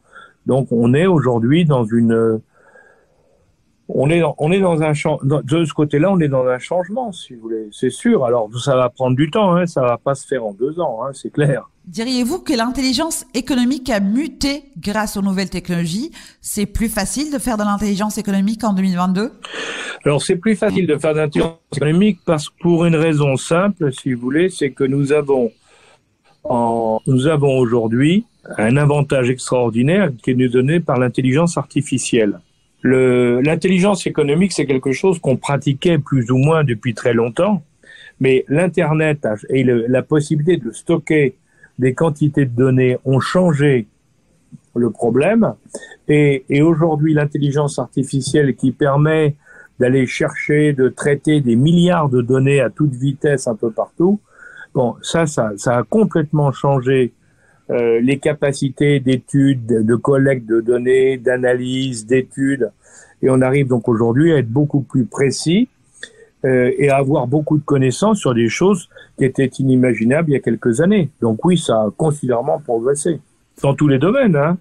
Donc 0.45 0.67
on 0.71 0.93
est 0.93 1.07
aujourd'hui 1.07 1.65
dans 1.65 1.85
une 1.85 2.41
on 3.91 4.09
est 4.09 4.19
dans, 4.19 4.35
on 4.37 4.51
est 4.51 4.59
dans 4.59 4.83
un 4.83 4.91
de 4.91 5.65
ce 5.65 5.73
côté-là, 5.73 6.11
on 6.11 6.19
est 6.19 6.27
dans 6.27 6.45
un 6.45 6.59
changement, 6.59 7.11
si 7.11 7.33
vous 7.33 7.41
voulez. 7.41 7.67
C'est 7.71 7.89
sûr. 7.89 8.23
Alors 8.23 8.49
ça 8.63 8.75
va 8.75 8.89
prendre 8.89 9.15
du 9.15 9.31
temps, 9.31 9.55
hein, 9.55 9.65
ça 9.65 9.81
va 9.81 9.97
pas 9.97 10.13
se 10.13 10.27
faire 10.27 10.45
en 10.45 10.53
deux 10.53 10.79
ans, 10.79 10.99
hein, 11.03 11.09
c'est 11.13 11.31
clair. 11.31 11.67
Diriez-vous 11.85 12.39
que 12.39 12.53
l'intelligence 12.53 13.25
économique 13.33 13.89
a 13.89 13.99
muté 13.99 14.65
grâce 14.77 15.17
aux 15.17 15.23
nouvelles 15.23 15.49
technologies? 15.49 16.11
C'est 16.39 16.67
plus 16.67 16.87
facile 16.87 17.33
de 17.33 17.39
faire 17.39 17.57
de 17.57 17.63
l'intelligence 17.63 18.19
économique 18.19 18.63
en 18.63 18.73
2022 18.73 19.31
Alors 20.05 20.21
c'est 20.21 20.35
plus 20.35 20.55
facile 20.55 20.85
de 20.85 20.95
faire 20.97 21.15
de 21.15 21.19
l'intelligence 21.19 21.57
économique 21.75 22.19
parce 22.27 22.49
pour 22.61 22.85
une 22.85 22.95
raison 22.95 23.37
simple, 23.37 23.91
si 23.91 24.13
vous 24.13 24.21
voulez, 24.21 24.49
c'est 24.49 24.69
que 24.69 24.83
nous 24.83 25.11
avons 25.13 25.51
nous 26.45 27.27
avons 27.27 27.57
aujourd'hui 27.57 28.25
un 28.57 28.77
avantage 28.77 29.29
extraordinaire 29.29 30.11
qui 30.23 30.31
est 30.31 30.35
nous 30.35 30.47
donné 30.47 30.79
par 30.79 30.97
l'intelligence 30.97 31.57
artificielle. 31.57 32.39
L'intelligence 32.83 34.07
économique, 34.07 34.53
c'est 34.53 34.65
quelque 34.65 34.91
chose 34.91 35.19
qu'on 35.19 35.35
pratiquait 35.35 35.97
plus 35.97 36.31
ou 36.31 36.37
moins 36.37 36.63
depuis 36.63 36.93
très 36.93 37.13
longtemps, 37.13 37.61
mais 38.19 38.45
l'Internet 38.47 39.27
et 39.49 39.63
la 39.63 40.01
possibilité 40.01 40.57
de 40.57 40.71
stocker 40.71 41.35
des 41.77 41.93
quantités 41.93 42.45
de 42.45 42.55
données 42.55 42.97
ont 43.05 43.19
changé 43.19 43.87
le 44.75 44.89
problème. 44.91 45.53
Et, 46.07 46.45
et 46.49 46.61
aujourd'hui, 46.61 47.13
l'intelligence 47.13 47.79
artificielle 47.79 48.55
qui 48.55 48.71
permet 48.71 49.35
d'aller 49.79 50.05
chercher, 50.05 50.73
de 50.73 50.89
traiter 50.89 51.41
des 51.41 51.55
milliards 51.55 52.09
de 52.09 52.21
données 52.21 52.59
à 52.61 52.69
toute 52.69 52.93
vitesse 52.93 53.47
un 53.47 53.55
peu 53.55 53.71
partout, 53.71 54.19
bon, 54.73 54.95
ça, 55.01 55.25
ça, 55.25 55.51
ça 55.57 55.77
a 55.77 55.83
complètement 55.83 56.51
changé 56.51 57.13
euh, 57.71 57.99
les 58.01 58.17
capacités 58.17 58.99
d'études, 58.99 59.65
de 59.65 59.95
collecte 59.95 60.45
de 60.45 60.61
données, 60.61 61.17
d'analyse, 61.17 62.05
d'études. 62.05 62.71
Et 63.21 63.29
on 63.29 63.41
arrive 63.41 63.67
donc 63.67 63.87
aujourd'hui 63.87 64.33
à 64.33 64.37
être 64.37 64.49
beaucoup 64.49 64.81
plus 64.81 65.05
précis 65.05 65.69
euh, 66.45 66.71
et 66.77 66.89
à 66.89 66.97
avoir 66.97 67.27
beaucoup 67.27 67.57
de 67.57 67.63
connaissances 67.63 68.19
sur 68.19 68.33
des 68.33 68.49
choses 68.49 68.89
qui 69.17 69.25
étaient 69.25 69.51
inimaginables 69.59 70.29
il 70.29 70.33
y 70.33 70.37
a 70.37 70.39
quelques 70.39 70.81
années. 70.81 71.09
Donc 71.21 71.43
oui, 71.45 71.57
ça 71.57 71.75
a 71.75 71.89
considérablement 71.95 72.59
progressé 72.59 73.19
dans 73.61 73.73
tous 73.73 73.87
les 73.87 73.99
domaines. 73.99 74.35
Hein 74.35 74.57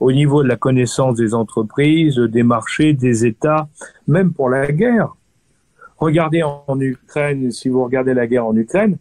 au 0.00 0.12
niveau 0.12 0.42
de 0.42 0.48
la 0.48 0.56
connaissance 0.56 1.16
des 1.16 1.34
entreprises, 1.34 2.16
des 2.16 2.42
marchés, 2.42 2.92
des 2.92 3.26
États, 3.26 3.68
même 4.06 4.32
pour 4.32 4.48
la 4.48 4.70
guerre. 4.70 5.14
Regardez 5.98 6.42
en 6.42 6.78
Ukraine, 6.78 7.50
si 7.50 7.68
vous 7.68 7.82
regardez 7.82 8.14
la 8.14 8.26
guerre 8.26 8.46
en 8.46 8.56
Ukraine, 8.56 8.98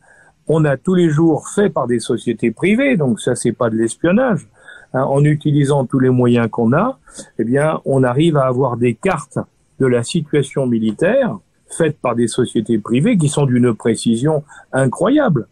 on 0.47 0.65
a 0.65 0.77
tous 0.77 0.95
les 0.95 1.09
jours 1.09 1.49
fait 1.49 1.69
par 1.69 1.87
des 1.87 1.99
sociétés 1.99 2.51
privées, 2.51 2.97
donc 2.97 3.19
ça 3.19 3.35
c'est 3.35 3.51
pas 3.51 3.69
de 3.69 3.75
l'espionnage. 3.75 4.47
Hein, 4.93 5.03
en 5.03 5.23
utilisant 5.23 5.85
tous 5.85 5.99
les 5.99 6.09
moyens 6.09 6.49
qu'on 6.49 6.71
a, 6.73 6.97
eh 7.39 7.43
bien, 7.43 7.81
on 7.83 8.03
arrive 8.03 8.37
à 8.37 8.45
avoir 8.45 8.77
des 8.77 8.95
cartes 8.95 9.37
de 9.79 9.85
la 9.85 10.03
situation 10.03 10.65
militaire 10.65 11.37
faites 11.69 11.99
par 11.99 12.15
des 12.15 12.27
sociétés 12.27 12.77
privées 12.79 13.17
qui 13.17 13.27
sont 13.27 13.45
d'une 13.45 13.73
précision 13.73 14.43
incroyable 14.71 15.47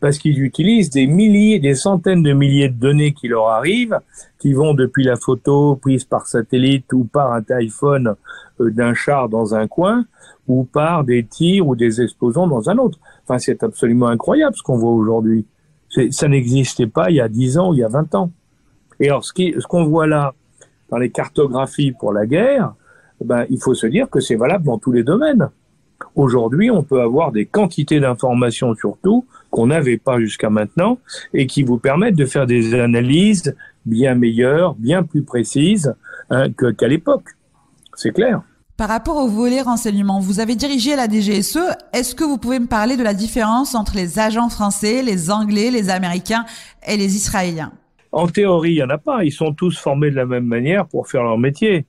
parce 0.00 0.18
qu'ils 0.18 0.42
utilisent 0.42 0.90
des 0.90 1.06
milliers, 1.06 1.58
des 1.58 1.74
centaines 1.74 2.22
de 2.22 2.32
milliers 2.32 2.70
de 2.70 2.74
données 2.74 3.12
qui 3.12 3.28
leur 3.28 3.48
arrivent, 3.48 3.98
qui 4.38 4.54
vont 4.54 4.72
depuis 4.72 5.04
la 5.04 5.16
photo 5.16 5.76
prise 5.76 6.04
par 6.04 6.26
satellite 6.26 6.90
ou 6.94 7.04
par 7.04 7.32
un 7.32 7.42
téléphone 7.42 8.14
euh, 8.60 8.70
d'un 8.70 8.94
char 8.94 9.28
dans 9.28 9.54
un 9.54 9.68
coin, 9.68 10.06
ou 10.50 10.64
par 10.64 11.04
des 11.04 11.24
tirs 11.24 11.66
ou 11.68 11.76
des 11.76 12.02
explosions 12.02 12.48
dans 12.48 12.68
un 12.68 12.78
autre. 12.78 12.98
C'est 13.38 13.62
absolument 13.62 14.08
incroyable 14.08 14.56
ce 14.56 14.62
qu'on 14.62 14.76
voit 14.76 14.90
aujourd'hui. 14.90 15.46
Ça 16.10 16.26
n'existait 16.26 16.88
pas 16.88 17.10
il 17.10 17.16
y 17.16 17.20
a 17.20 17.28
10 17.28 17.58
ans 17.58 17.70
ou 17.70 17.74
il 17.74 17.80
y 17.80 17.84
a 17.84 17.88
20 17.88 18.14
ans. 18.16 18.32
Et 18.98 19.08
alors, 19.08 19.24
ce 19.24 19.32
qu'on 19.32 19.60
ce 19.60 19.66
qu'on 19.66 19.84
voit 19.84 20.08
là, 20.08 20.34
dans 20.90 20.98
les 20.98 21.10
cartographies 21.10 21.92
pour 21.92 22.12
la 22.12 22.26
guerre, 22.26 22.74
ben, 23.24 23.46
il 23.48 23.60
faut 23.60 23.74
se 23.74 23.86
dire 23.86 24.10
que 24.10 24.18
c'est 24.18 24.34
valable 24.34 24.64
dans 24.64 24.78
tous 24.78 24.90
les 24.90 25.04
domaines. 25.04 25.50
Aujourd'hui, 26.16 26.70
on 26.70 26.82
peut 26.82 27.00
avoir 27.00 27.30
des 27.30 27.46
quantités 27.46 28.00
d'informations 28.00 28.74
sur 28.74 28.96
tout 29.02 29.26
qu'on 29.50 29.68
n'avait 29.68 29.98
pas 29.98 30.18
jusqu'à 30.18 30.50
maintenant 30.50 30.98
et 31.32 31.46
qui 31.46 31.62
vous 31.62 31.78
permettent 31.78 32.16
de 32.16 32.24
faire 32.24 32.46
des 32.46 32.74
analyses 32.74 33.54
bien 33.86 34.16
meilleures, 34.16 34.74
bien 34.74 35.04
plus 35.04 35.22
précises 35.22 35.94
hein, 36.30 36.50
qu'à 36.50 36.88
l'époque. 36.88 37.36
C'est 37.94 38.12
clair. 38.12 38.42
Par 38.80 38.88
rapport 38.88 39.18
au 39.18 39.28
volet 39.28 39.60
renseignement, 39.60 40.20
vous 40.20 40.40
avez 40.40 40.56
dirigé 40.56 40.96
la 40.96 41.06
DGSE. 41.06 41.58
Est-ce 41.92 42.14
que 42.14 42.24
vous 42.24 42.38
pouvez 42.38 42.58
me 42.58 42.66
parler 42.66 42.96
de 42.96 43.02
la 43.02 43.12
différence 43.12 43.74
entre 43.74 43.94
les 43.94 44.18
agents 44.18 44.48
français, 44.48 45.02
les 45.02 45.30
Anglais, 45.30 45.70
les 45.70 45.90
Américains 45.90 46.46
et 46.88 46.96
les 46.96 47.14
Israéliens? 47.14 47.72
En 48.10 48.26
théorie, 48.26 48.70
il 48.70 48.76
n'y 48.76 48.82
en 48.82 48.88
a 48.88 48.96
pas. 48.96 49.22
Ils 49.22 49.32
sont 49.32 49.52
tous 49.52 49.78
formés 49.78 50.10
de 50.10 50.16
la 50.16 50.24
même 50.24 50.46
manière 50.46 50.86
pour 50.86 51.08
faire 51.08 51.22
leur 51.22 51.36
métier. 51.36 51.84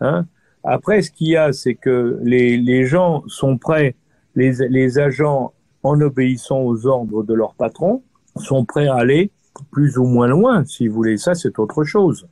Hein 0.00 0.24
après, 0.64 1.02
ce 1.02 1.10
qu'il 1.10 1.28
y 1.28 1.36
a, 1.36 1.52
c'est 1.52 1.74
que 1.74 2.18
les, 2.22 2.86
gens 2.86 3.24
sont 3.26 3.58
prêts, 3.58 3.94
les, 4.34 4.52
les 4.70 4.98
agents, 4.98 5.52
en 5.82 6.00
obéissant 6.00 6.60
aux 6.60 6.86
ordres 6.86 7.24
de 7.24 7.34
leur 7.34 7.52
patron, 7.52 8.02
sont 8.36 8.64
prêts 8.64 8.88
à 8.88 8.94
aller 8.94 9.30
plus 9.70 9.98
ou 9.98 10.04
moins 10.04 10.28
loin, 10.28 10.64
si 10.64 10.88
vous 10.88 10.94
voulez. 10.94 11.18
Ça, 11.18 11.34
c'est 11.34 11.58
autre 11.58 11.84
chose. 11.84 12.26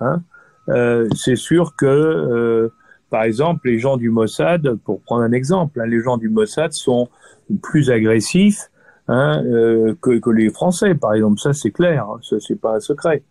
Hein 0.00 0.22
euh, 0.70 1.06
c'est 1.14 1.36
sûr 1.36 1.76
que, 1.76 1.84
euh, 1.84 2.72
par 3.10 3.22
exemple, 3.22 3.68
les 3.68 3.78
gens 3.78 3.96
du 3.96 4.10
Mossad, 4.10 4.74
pour 4.84 5.00
prendre 5.00 5.22
un 5.22 5.32
exemple, 5.32 5.80
hein, 5.80 5.86
les 5.86 6.00
gens 6.00 6.16
du 6.16 6.28
Mossad 6.28 6.72
sont 6.72 7.08
plus 7.62 7.90
agressifs 7.90 8.70
hein, 9.08 9.42
euh, 9.44 9.94
que, 10.00 10.30
les 10.30 10.50
Français, 10.50 10.94
par 10.94 11.14
exemple. 11.14 11.40
Ça, 11.40 11.52
c'est 11.52 11.70
clair. 11.70 12.06
Hein, 12.08 12.20
ça, 12.22 12.36
c'est 12.40 12.60
pas 12.60 12.76
un 12.76 12.80
secret. 12.80 13.22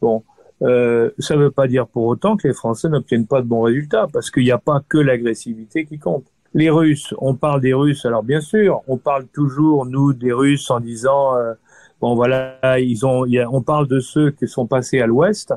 Bon, 0.00 0.22
euh, 0.62 1.10
ça 1.18 1.34
ne 1.34 1.44
veut 1.44 1.50
pas 1.50 1.66
dire 1.66 1.86
pour 1.86 2.06
autant 2.06 2.36
que 2.36 2.46
les 2.46 2.54
Français 2.54 2.88
n'obtiennent 2.88 3.26
pas 3.26 3.40
de 3.40 3.46
bons 3.46 3.62
résultats, 3.62 4.06
parce 4.12 4.30
qu'il 4.30 4.44
n'y 4.44 4.50
a 4.50 4.58
pas 4.58 4.82
que 4.88 4.98
l'agressivité 4.98 5.84
qui 5.84 5.98
compte. 5.98 6.24
Les 6.54 6.70
Russes, 6.70 7.14
on 7.18 7.34
parle 7.34 7.62
des 7.62 7.72
Russes, 7.72 8.04
alors 8.04 8.22
bien 8.22 8.40
sûr, 8.40 8.82
on 8.86 8.98
parle 8.98 9.26
toujours, 9.26 9.86
nous, 9.86 10.12
des 10.12 10.32
Russes 10.32 10.70
en 10.70 10.80
disant, 10.80 11.34
euh, 11.36 11.54
bon 12.00 12.14
voilà, 12.14 12.58
ils 12.78 13.06
ont, 13.06 13.24
on 13.50 13.62
parle 13.62 13.88
de 13.88 14.00
ceux 14.00 14.30
qui 14.32 14.46
sont 14.46 14.66
passés 14.66 15.00
à 15.00 15.06
l'Ouest, 15.06 15.54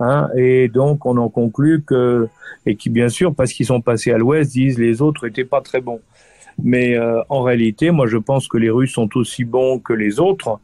hein, 0.00 0.28
et 0.36 0.68
donc 0.68 1.06
on 1.06 1.16
en 1.16 1.28
conclut 1.28 1.82
que, 1.82 2.28
et 2.64 2.76
qui 2.76 2.90
bien 2.90 3.08
sûr, 3.08 3.34
parce 3.34 3.52
qu'ils 3.52 3.66
sont 3.66 3.80
passés 3.80 4.12
à 4.12 4.18
l'Ouest, 4.18 4.52
disent 4.52 4.78
les 4.78 5.02
autres 5.02 5.26
n'étaient 5.26 5.44
pas 5.44 5.60
très 5.60 5.80
bons. 5.80 6.00
Mais 6.62 6.96
euh, 6.96 7.20
en 7.28 7.42
réalité, 7.42 7.90
moi 7.90 8.06
je 8.06 8.16
pense 8.16 8.48
que 8.48 8.58
les 8.58 8.70
Russes 8.70 8.92
sont 8.92 9.16
aussi 9.16 9.44
bons 9.44 9.78
que 9.78 9.92
les 9.92 10.20
autres, 10.20 10.58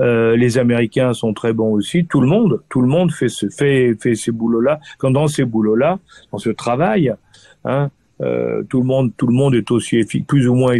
euh, 0.00 0.36
les 0.36 0.58
Américains 0.58 1.12
sont 1.12 1.34
très 1.34 1.52
bons 1.52 1.72
aussi. 1.72 2.06
Tout 2.06 2.20
le 2.20 2.26
monde, 2.26 2.60
tout 2.68 2.80
le 2.80 2.88
monde 2.88 3.10
fait 3.12 3.28
ce, 3.28 3.48
fait 3.48 3.94
fait 4.00 4.14
ces 4.14 4.32
boulots-là. 4.32 4.80
Quand 4.98 5.10
dans 5.10 5.28
ces 5.28 5.44
boulots-là, 5.44 5.98
dans 6.30 6.38
ce 6.38 6.50
travail, 6.50 7.12
hein, 7.64 7.90
euh, 8.20 8.62
tout 8.68 8.80
le 8.80 8.86
monde, 8.86 9.12
tout 9.16 9.26
le 9.26 9.34
monde 9.34 9.54
est 9.54 9.70
aussi 9.70 10.04
plus 10.26 10.48
ou 10.48 10.54
moins 10.54 10.76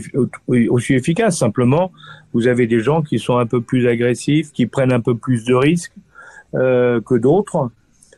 aussi 0.47 0.95
efficace. 0.95 1.38
Simplement, 1.38 1.90
vous 2.33 2.47
avez 2.47 2.66
des 2.66 2.81
gens 2.81 3.03
qui 3.03 3.18
sont 3.18 3.38
un 3.38 3.47
peu 3.47 3.61
plus 3.61 3.88
agressifs, 3.88 4.53
qui 4.53 4.66
prennent 4.66 4.92
un 4.92 5.01
peu 5.01 5.16
plus 5.16 5.45
de 5.45 5.55
risques 5.55 5.92
euh, 6.55 7.01
que 7.01 7.15
d'autres, 7.15 7.71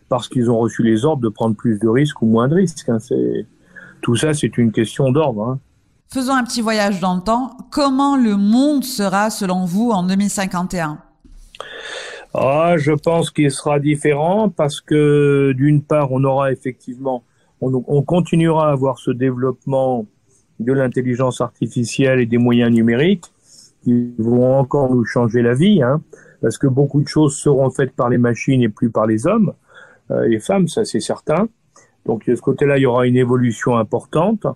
parce 0.09 0.29
qu'ils 0.29 0.51
ont 0.51 0.59
reçu 0.59 0.83
les 0.83 1.05
ordres 1.05 1.23
de 1.23 1.29
prendre 1.29 1.57
plus 1.57 1.79
de 1.79 1.88
risques 1.88 2.20
ou 2.23 2.27
moins 2.27 2.49
de 2.49 2.57
risques. 2.57 2.88
Hein. 2.88 2.99
C'est 2.99 3.47
tout 4.01 4.16
ça, 4.16 4.35
c'est 4.35 4.59
une 4.59 4.73
question 4.73 5.11
d'ordre. 5.11 5.42
Hein. 5.42 5.59
Faisons 6.09 6.35
un 6.35 6.44
petit 6.44 6.61
voyage 6.61 7.01
dans 7.01 7.16
le 7.16 7.23
temps. 7.23 7.57
Comment 7.70 8.16
le 8.16 8.37
monde 8.37 8.85
sera 8.85 9.31
selon 9.31 9.64
vous 9.64 9.90
en 9.90 10.05
2051 10.05 10.99
ah, 12.37 12.75
je 12.77 12.90
pense 12.90 13.31
qu'il 13.31 13.53
sera 13.53 13.79
différent 13.79 14.49
parce 14.49 14.81
que 14.81 15.53
d'une 15.57 15.83
part, 15.83 16.11
on 16.11 16.25
aura 16.25 16.51
effectivement, 16.51 17.23
on, 17.61 18.03
continuera 18.03 18.70
à 18.70 18.73
avoir 18.73 18.99
ce 18.99 19.12
développement 19.12 20.07
de 20.59 20.73
l'intelligence 20.73 21.40
artificielle 21.40 22.18
et 22.18 22.27
des 22.27 22.38
moyens 22.38 22.73
numériques 22.73 23.27
qui 23.85 24.12
vont 24.18 24.59
encore 24.59 24.92
nous 24.92 25.05
changer 25.05 25.42
la 25.42 25.55
vie, 25.55 25.81
hein, 25.81 26.03
parce 26.44 26.59
que 26.59 26.66
beaucoup 26.66 27.00
de 27.00 27.09
choses 27.09 27.38
seront 27.38 27.70
faites 27.70 27.92
par 27.92 28.11
les 28.11 28.18
machines 28.18 28.61
et 28.61 28.68
plus 28.68 28.90
par 28.90 29.07
les 29.07 29.26
hommes, 29.26 29.54
euh, 30.11 30.28
les 30.28 30.40
femmes, 30.40 30.68
ça 30.68 30.85
c'est 30.85 31.00
certain. 31.00 31.48
Donc 32.04 32.28
de 32.28 32.35
ce 32.35 32.42
côté-là, 32.42 32.76
il 32.76 32.83
y 32.83 32.87
aura 32.87 33.07
une 33.07 33.16
évolution 33.16 33.78
importante. 33.78 34.46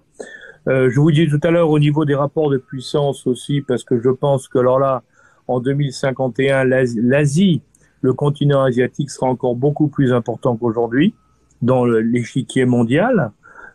Euh, 0.68 0.90
je 0.90 1.00
vous 1.00 1.10
dis 1.10 1.26
tout 1.28 1.40
à 1.42 1.50
l'heure 1.50 1.70
au 1.70 1.78
niveau 1.78 2.04
des 2.04 2.14
rapports 2.14 2.50
de 2.50 2.58
puissance 2.58 3.26
aussi, 3.26 3.62
parce 3.62 3.84
que 3.84 3.98
je 4.02 4.10
pense 4.10 4.48
que 4.48 4.58
alors 4.58 4.78
là, 4.78 5.02
en 5.46 5.60
2051, 5.60 6.64
l'Asie, 6.64 7.62
le 8.02 8.12
continent 8.12 8.64
asiatique 8.64 9.08
sera 9.08 9.28
encore 9.28 9.56
beaucoup 9.56 9.88
plus 9.88 10.12
important 10.12 10.58
qu'aujourd'hui 10.58 11.14
dans 11.62 11.86
l'échiquier 11.86 12.66
mondial. 12.66 13.32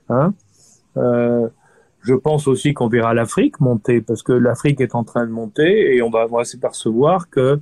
Hein. 0.10 0.36
Euh, 0.97 1.49
je 2.04 2.13
pense 2.13 2.48
aussi 2.48 2.74
qu'on 2.74 2.89
verra 2.89 3.13
l'Afrique 3.13 3.60
monter, 3.60 4.02
parce 4.02 4.24
que 4.24 4.34
l'Afrique 4.34 4.82
est 4.82 4.94
en 4.94 5.04
train 5.04 5.26
de 5.26 5.32
monter 5.32 5.96
et 5.96 6.02
on 6.02 6.10
va, 6.10 6.28
s'apercevoir 6.44 7.30
que 7.30 7.60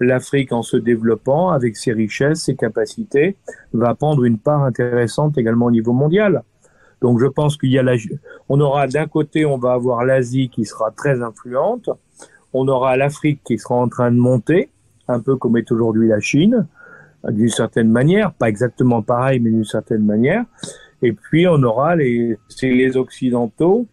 l'Afrique, 0.00 0.52
en 0.52 0.62
se 0.62 0.78
développant 0.78 1.50
avec 1.50 1.76
ses 1.76 1.92
richesses, 1.92 2.40
ses 2.44 2.56
capacités, 2.56 3.36
va 3.72 3.94
prendre 3.94 4.24
une 4.24 4.38
part 4.38 4.62
intéressante 4.62 5.36
également 5.36 5.66
au 5.66 5.70
niveau 5.70 5.92
mondial. 5.92 6.42
Donc 7.02 7.20
je 7.20 7.26
pense 7.26 7.56
qu'il 7.58 7.70
y 7.70 7.78
a 7.78 7.82
la, 7.82 7.96
on 8.48 8.60
aura 8.60 8.86
d'un 8.86 9.06
côté, 9.06 9.44
on 9.44 9.58
va 9.58 9.72
avoir 9.72 10.04
l'Asie 10.04 10.48
qui 10.48 10.64
sera 10.64 10.90
très 10.90 11.20
influente, 11.20 11.90
on 12.54 12.66
aura 12.68 12.96
l'Afrique 12.96 13.42
qui 13.44 13.58
sera 13.58 13.74
en 13.74 13.88
train 13.88 14.10
de 14.10 14.16
monter, 14.16 14.70
un 15.08 15.20
peu 15.20 15.36
comme 15.36 15.56
est 15.58 15.70
aujourd'hui 15.70 16.08
la 16.08 16.20
Chine, 16.20 16.66
d'une 17.28 17.48
certaine 17.48 17.90
manière, 17.90 18.32
pas 18.32 18.48
exactement 18.48 19.02
pareil, 19.02 19.38
mais 19.38 19.50
d'une 19.50 19.64
certaine 19.64 20.04
manière. 20.04 20.44
Et 21.02 21.12
puis 21.12 21.46
on 21.46 21.62
aura 21.62 21.96
les, 21.96 22.36
les 22.62 22.96
Occidentaux 22.96 23.86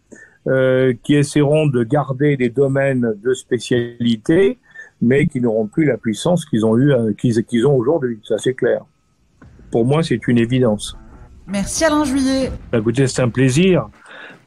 euh, 0.48 0.94
qui 1.04 1.16
essaieront 1.16 1.68
de 1.68 1.84
garder 1.84 2.38
des 2.38 2.50
domaines 2.50 3.14
de 3.24 3.34
spécialité, 3.34 4.58
mais 5.02 5.28
qui 5.28 5.42
n'auront 5.42 5.68
plus 5.68 5.86
la 5.86 5.98
puissance 5.98 6.46
qu'ils 6.46 6.66
ont 6.66 6.78
eu, 6.78 6.92
euh, 6.92 7.14
qu'ils 7.14 7.68
ont 7.68 7.76
aujourd'hui. 7.76 8.20
Ça 8.24 8.38
c'est 8.38 8.54
clair. 8.54 8.86
Pour 9.72 9.86
moi, 9.86 10.02
c'est 10.02 10.28
une 10.28 10.40
évidence. 10.40 10.98
Merci 11.48 11.86
Alain 11.86 12.04
Juillet. 12.04 12.52
Bah, 12.72 12.80
écoutez, 12.80 13.08
c'est 13.08 13.22
un 13.22 13.30
plaisir 13.30 13.90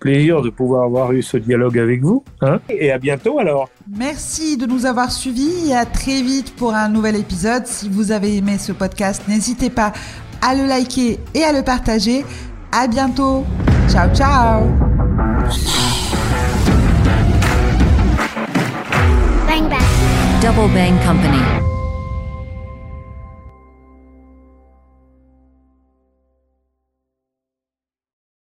plaisir 0.03 0.43
de 0.43 0.51
pouvoir 0.51 0.83
avoir 0.83 1.13
eu 1.13 1.23
ce 1.23 1.37
dialogue 1.37 1.79
avec 1.79 2.03
vous. 2.03 2.25
Hein 2.41 2.59
et 2.69 2.91
à 2.91 2.99
bientôt 2.99 3.39
alors. 3.39 3.71
Merci 3.89 4.57
de 4.57 4.67
nous 4.67 4.85
avoir 4.85 5.13
suivis 5.13 5.71
et 5.71 5.77
à 5.77 5.87
très 5.87 6.23
vite 6.23 6.57
pour 6.57 6.75
un 6.75 6.89
nouvel 6.89 7.15
épisode. 7.15 7.67
Si 7.67 7.89
vous 7.89 8.11
avez 8.11 8.37
aimé 8.37 8.59
ce 8.59 8.73
podcast, 8.73 9.23
n'hésitez 9.29 9.71
pas 9.71 9.93
à 10.41 10.57
le 10.57 10.67
liker 10.67 11.21
et 11.35 11.45
à 11.45 11.53
le 11.53 11.63
partager. 11.63 12.25
À 12.73 12.87
bientôt. 12.87 13.45
Ciao, 13.89 14.09
ciao. 14.15 14.63
Double 20.43 20.69
Bang 20.75 20.99
Company. 21.07 21.72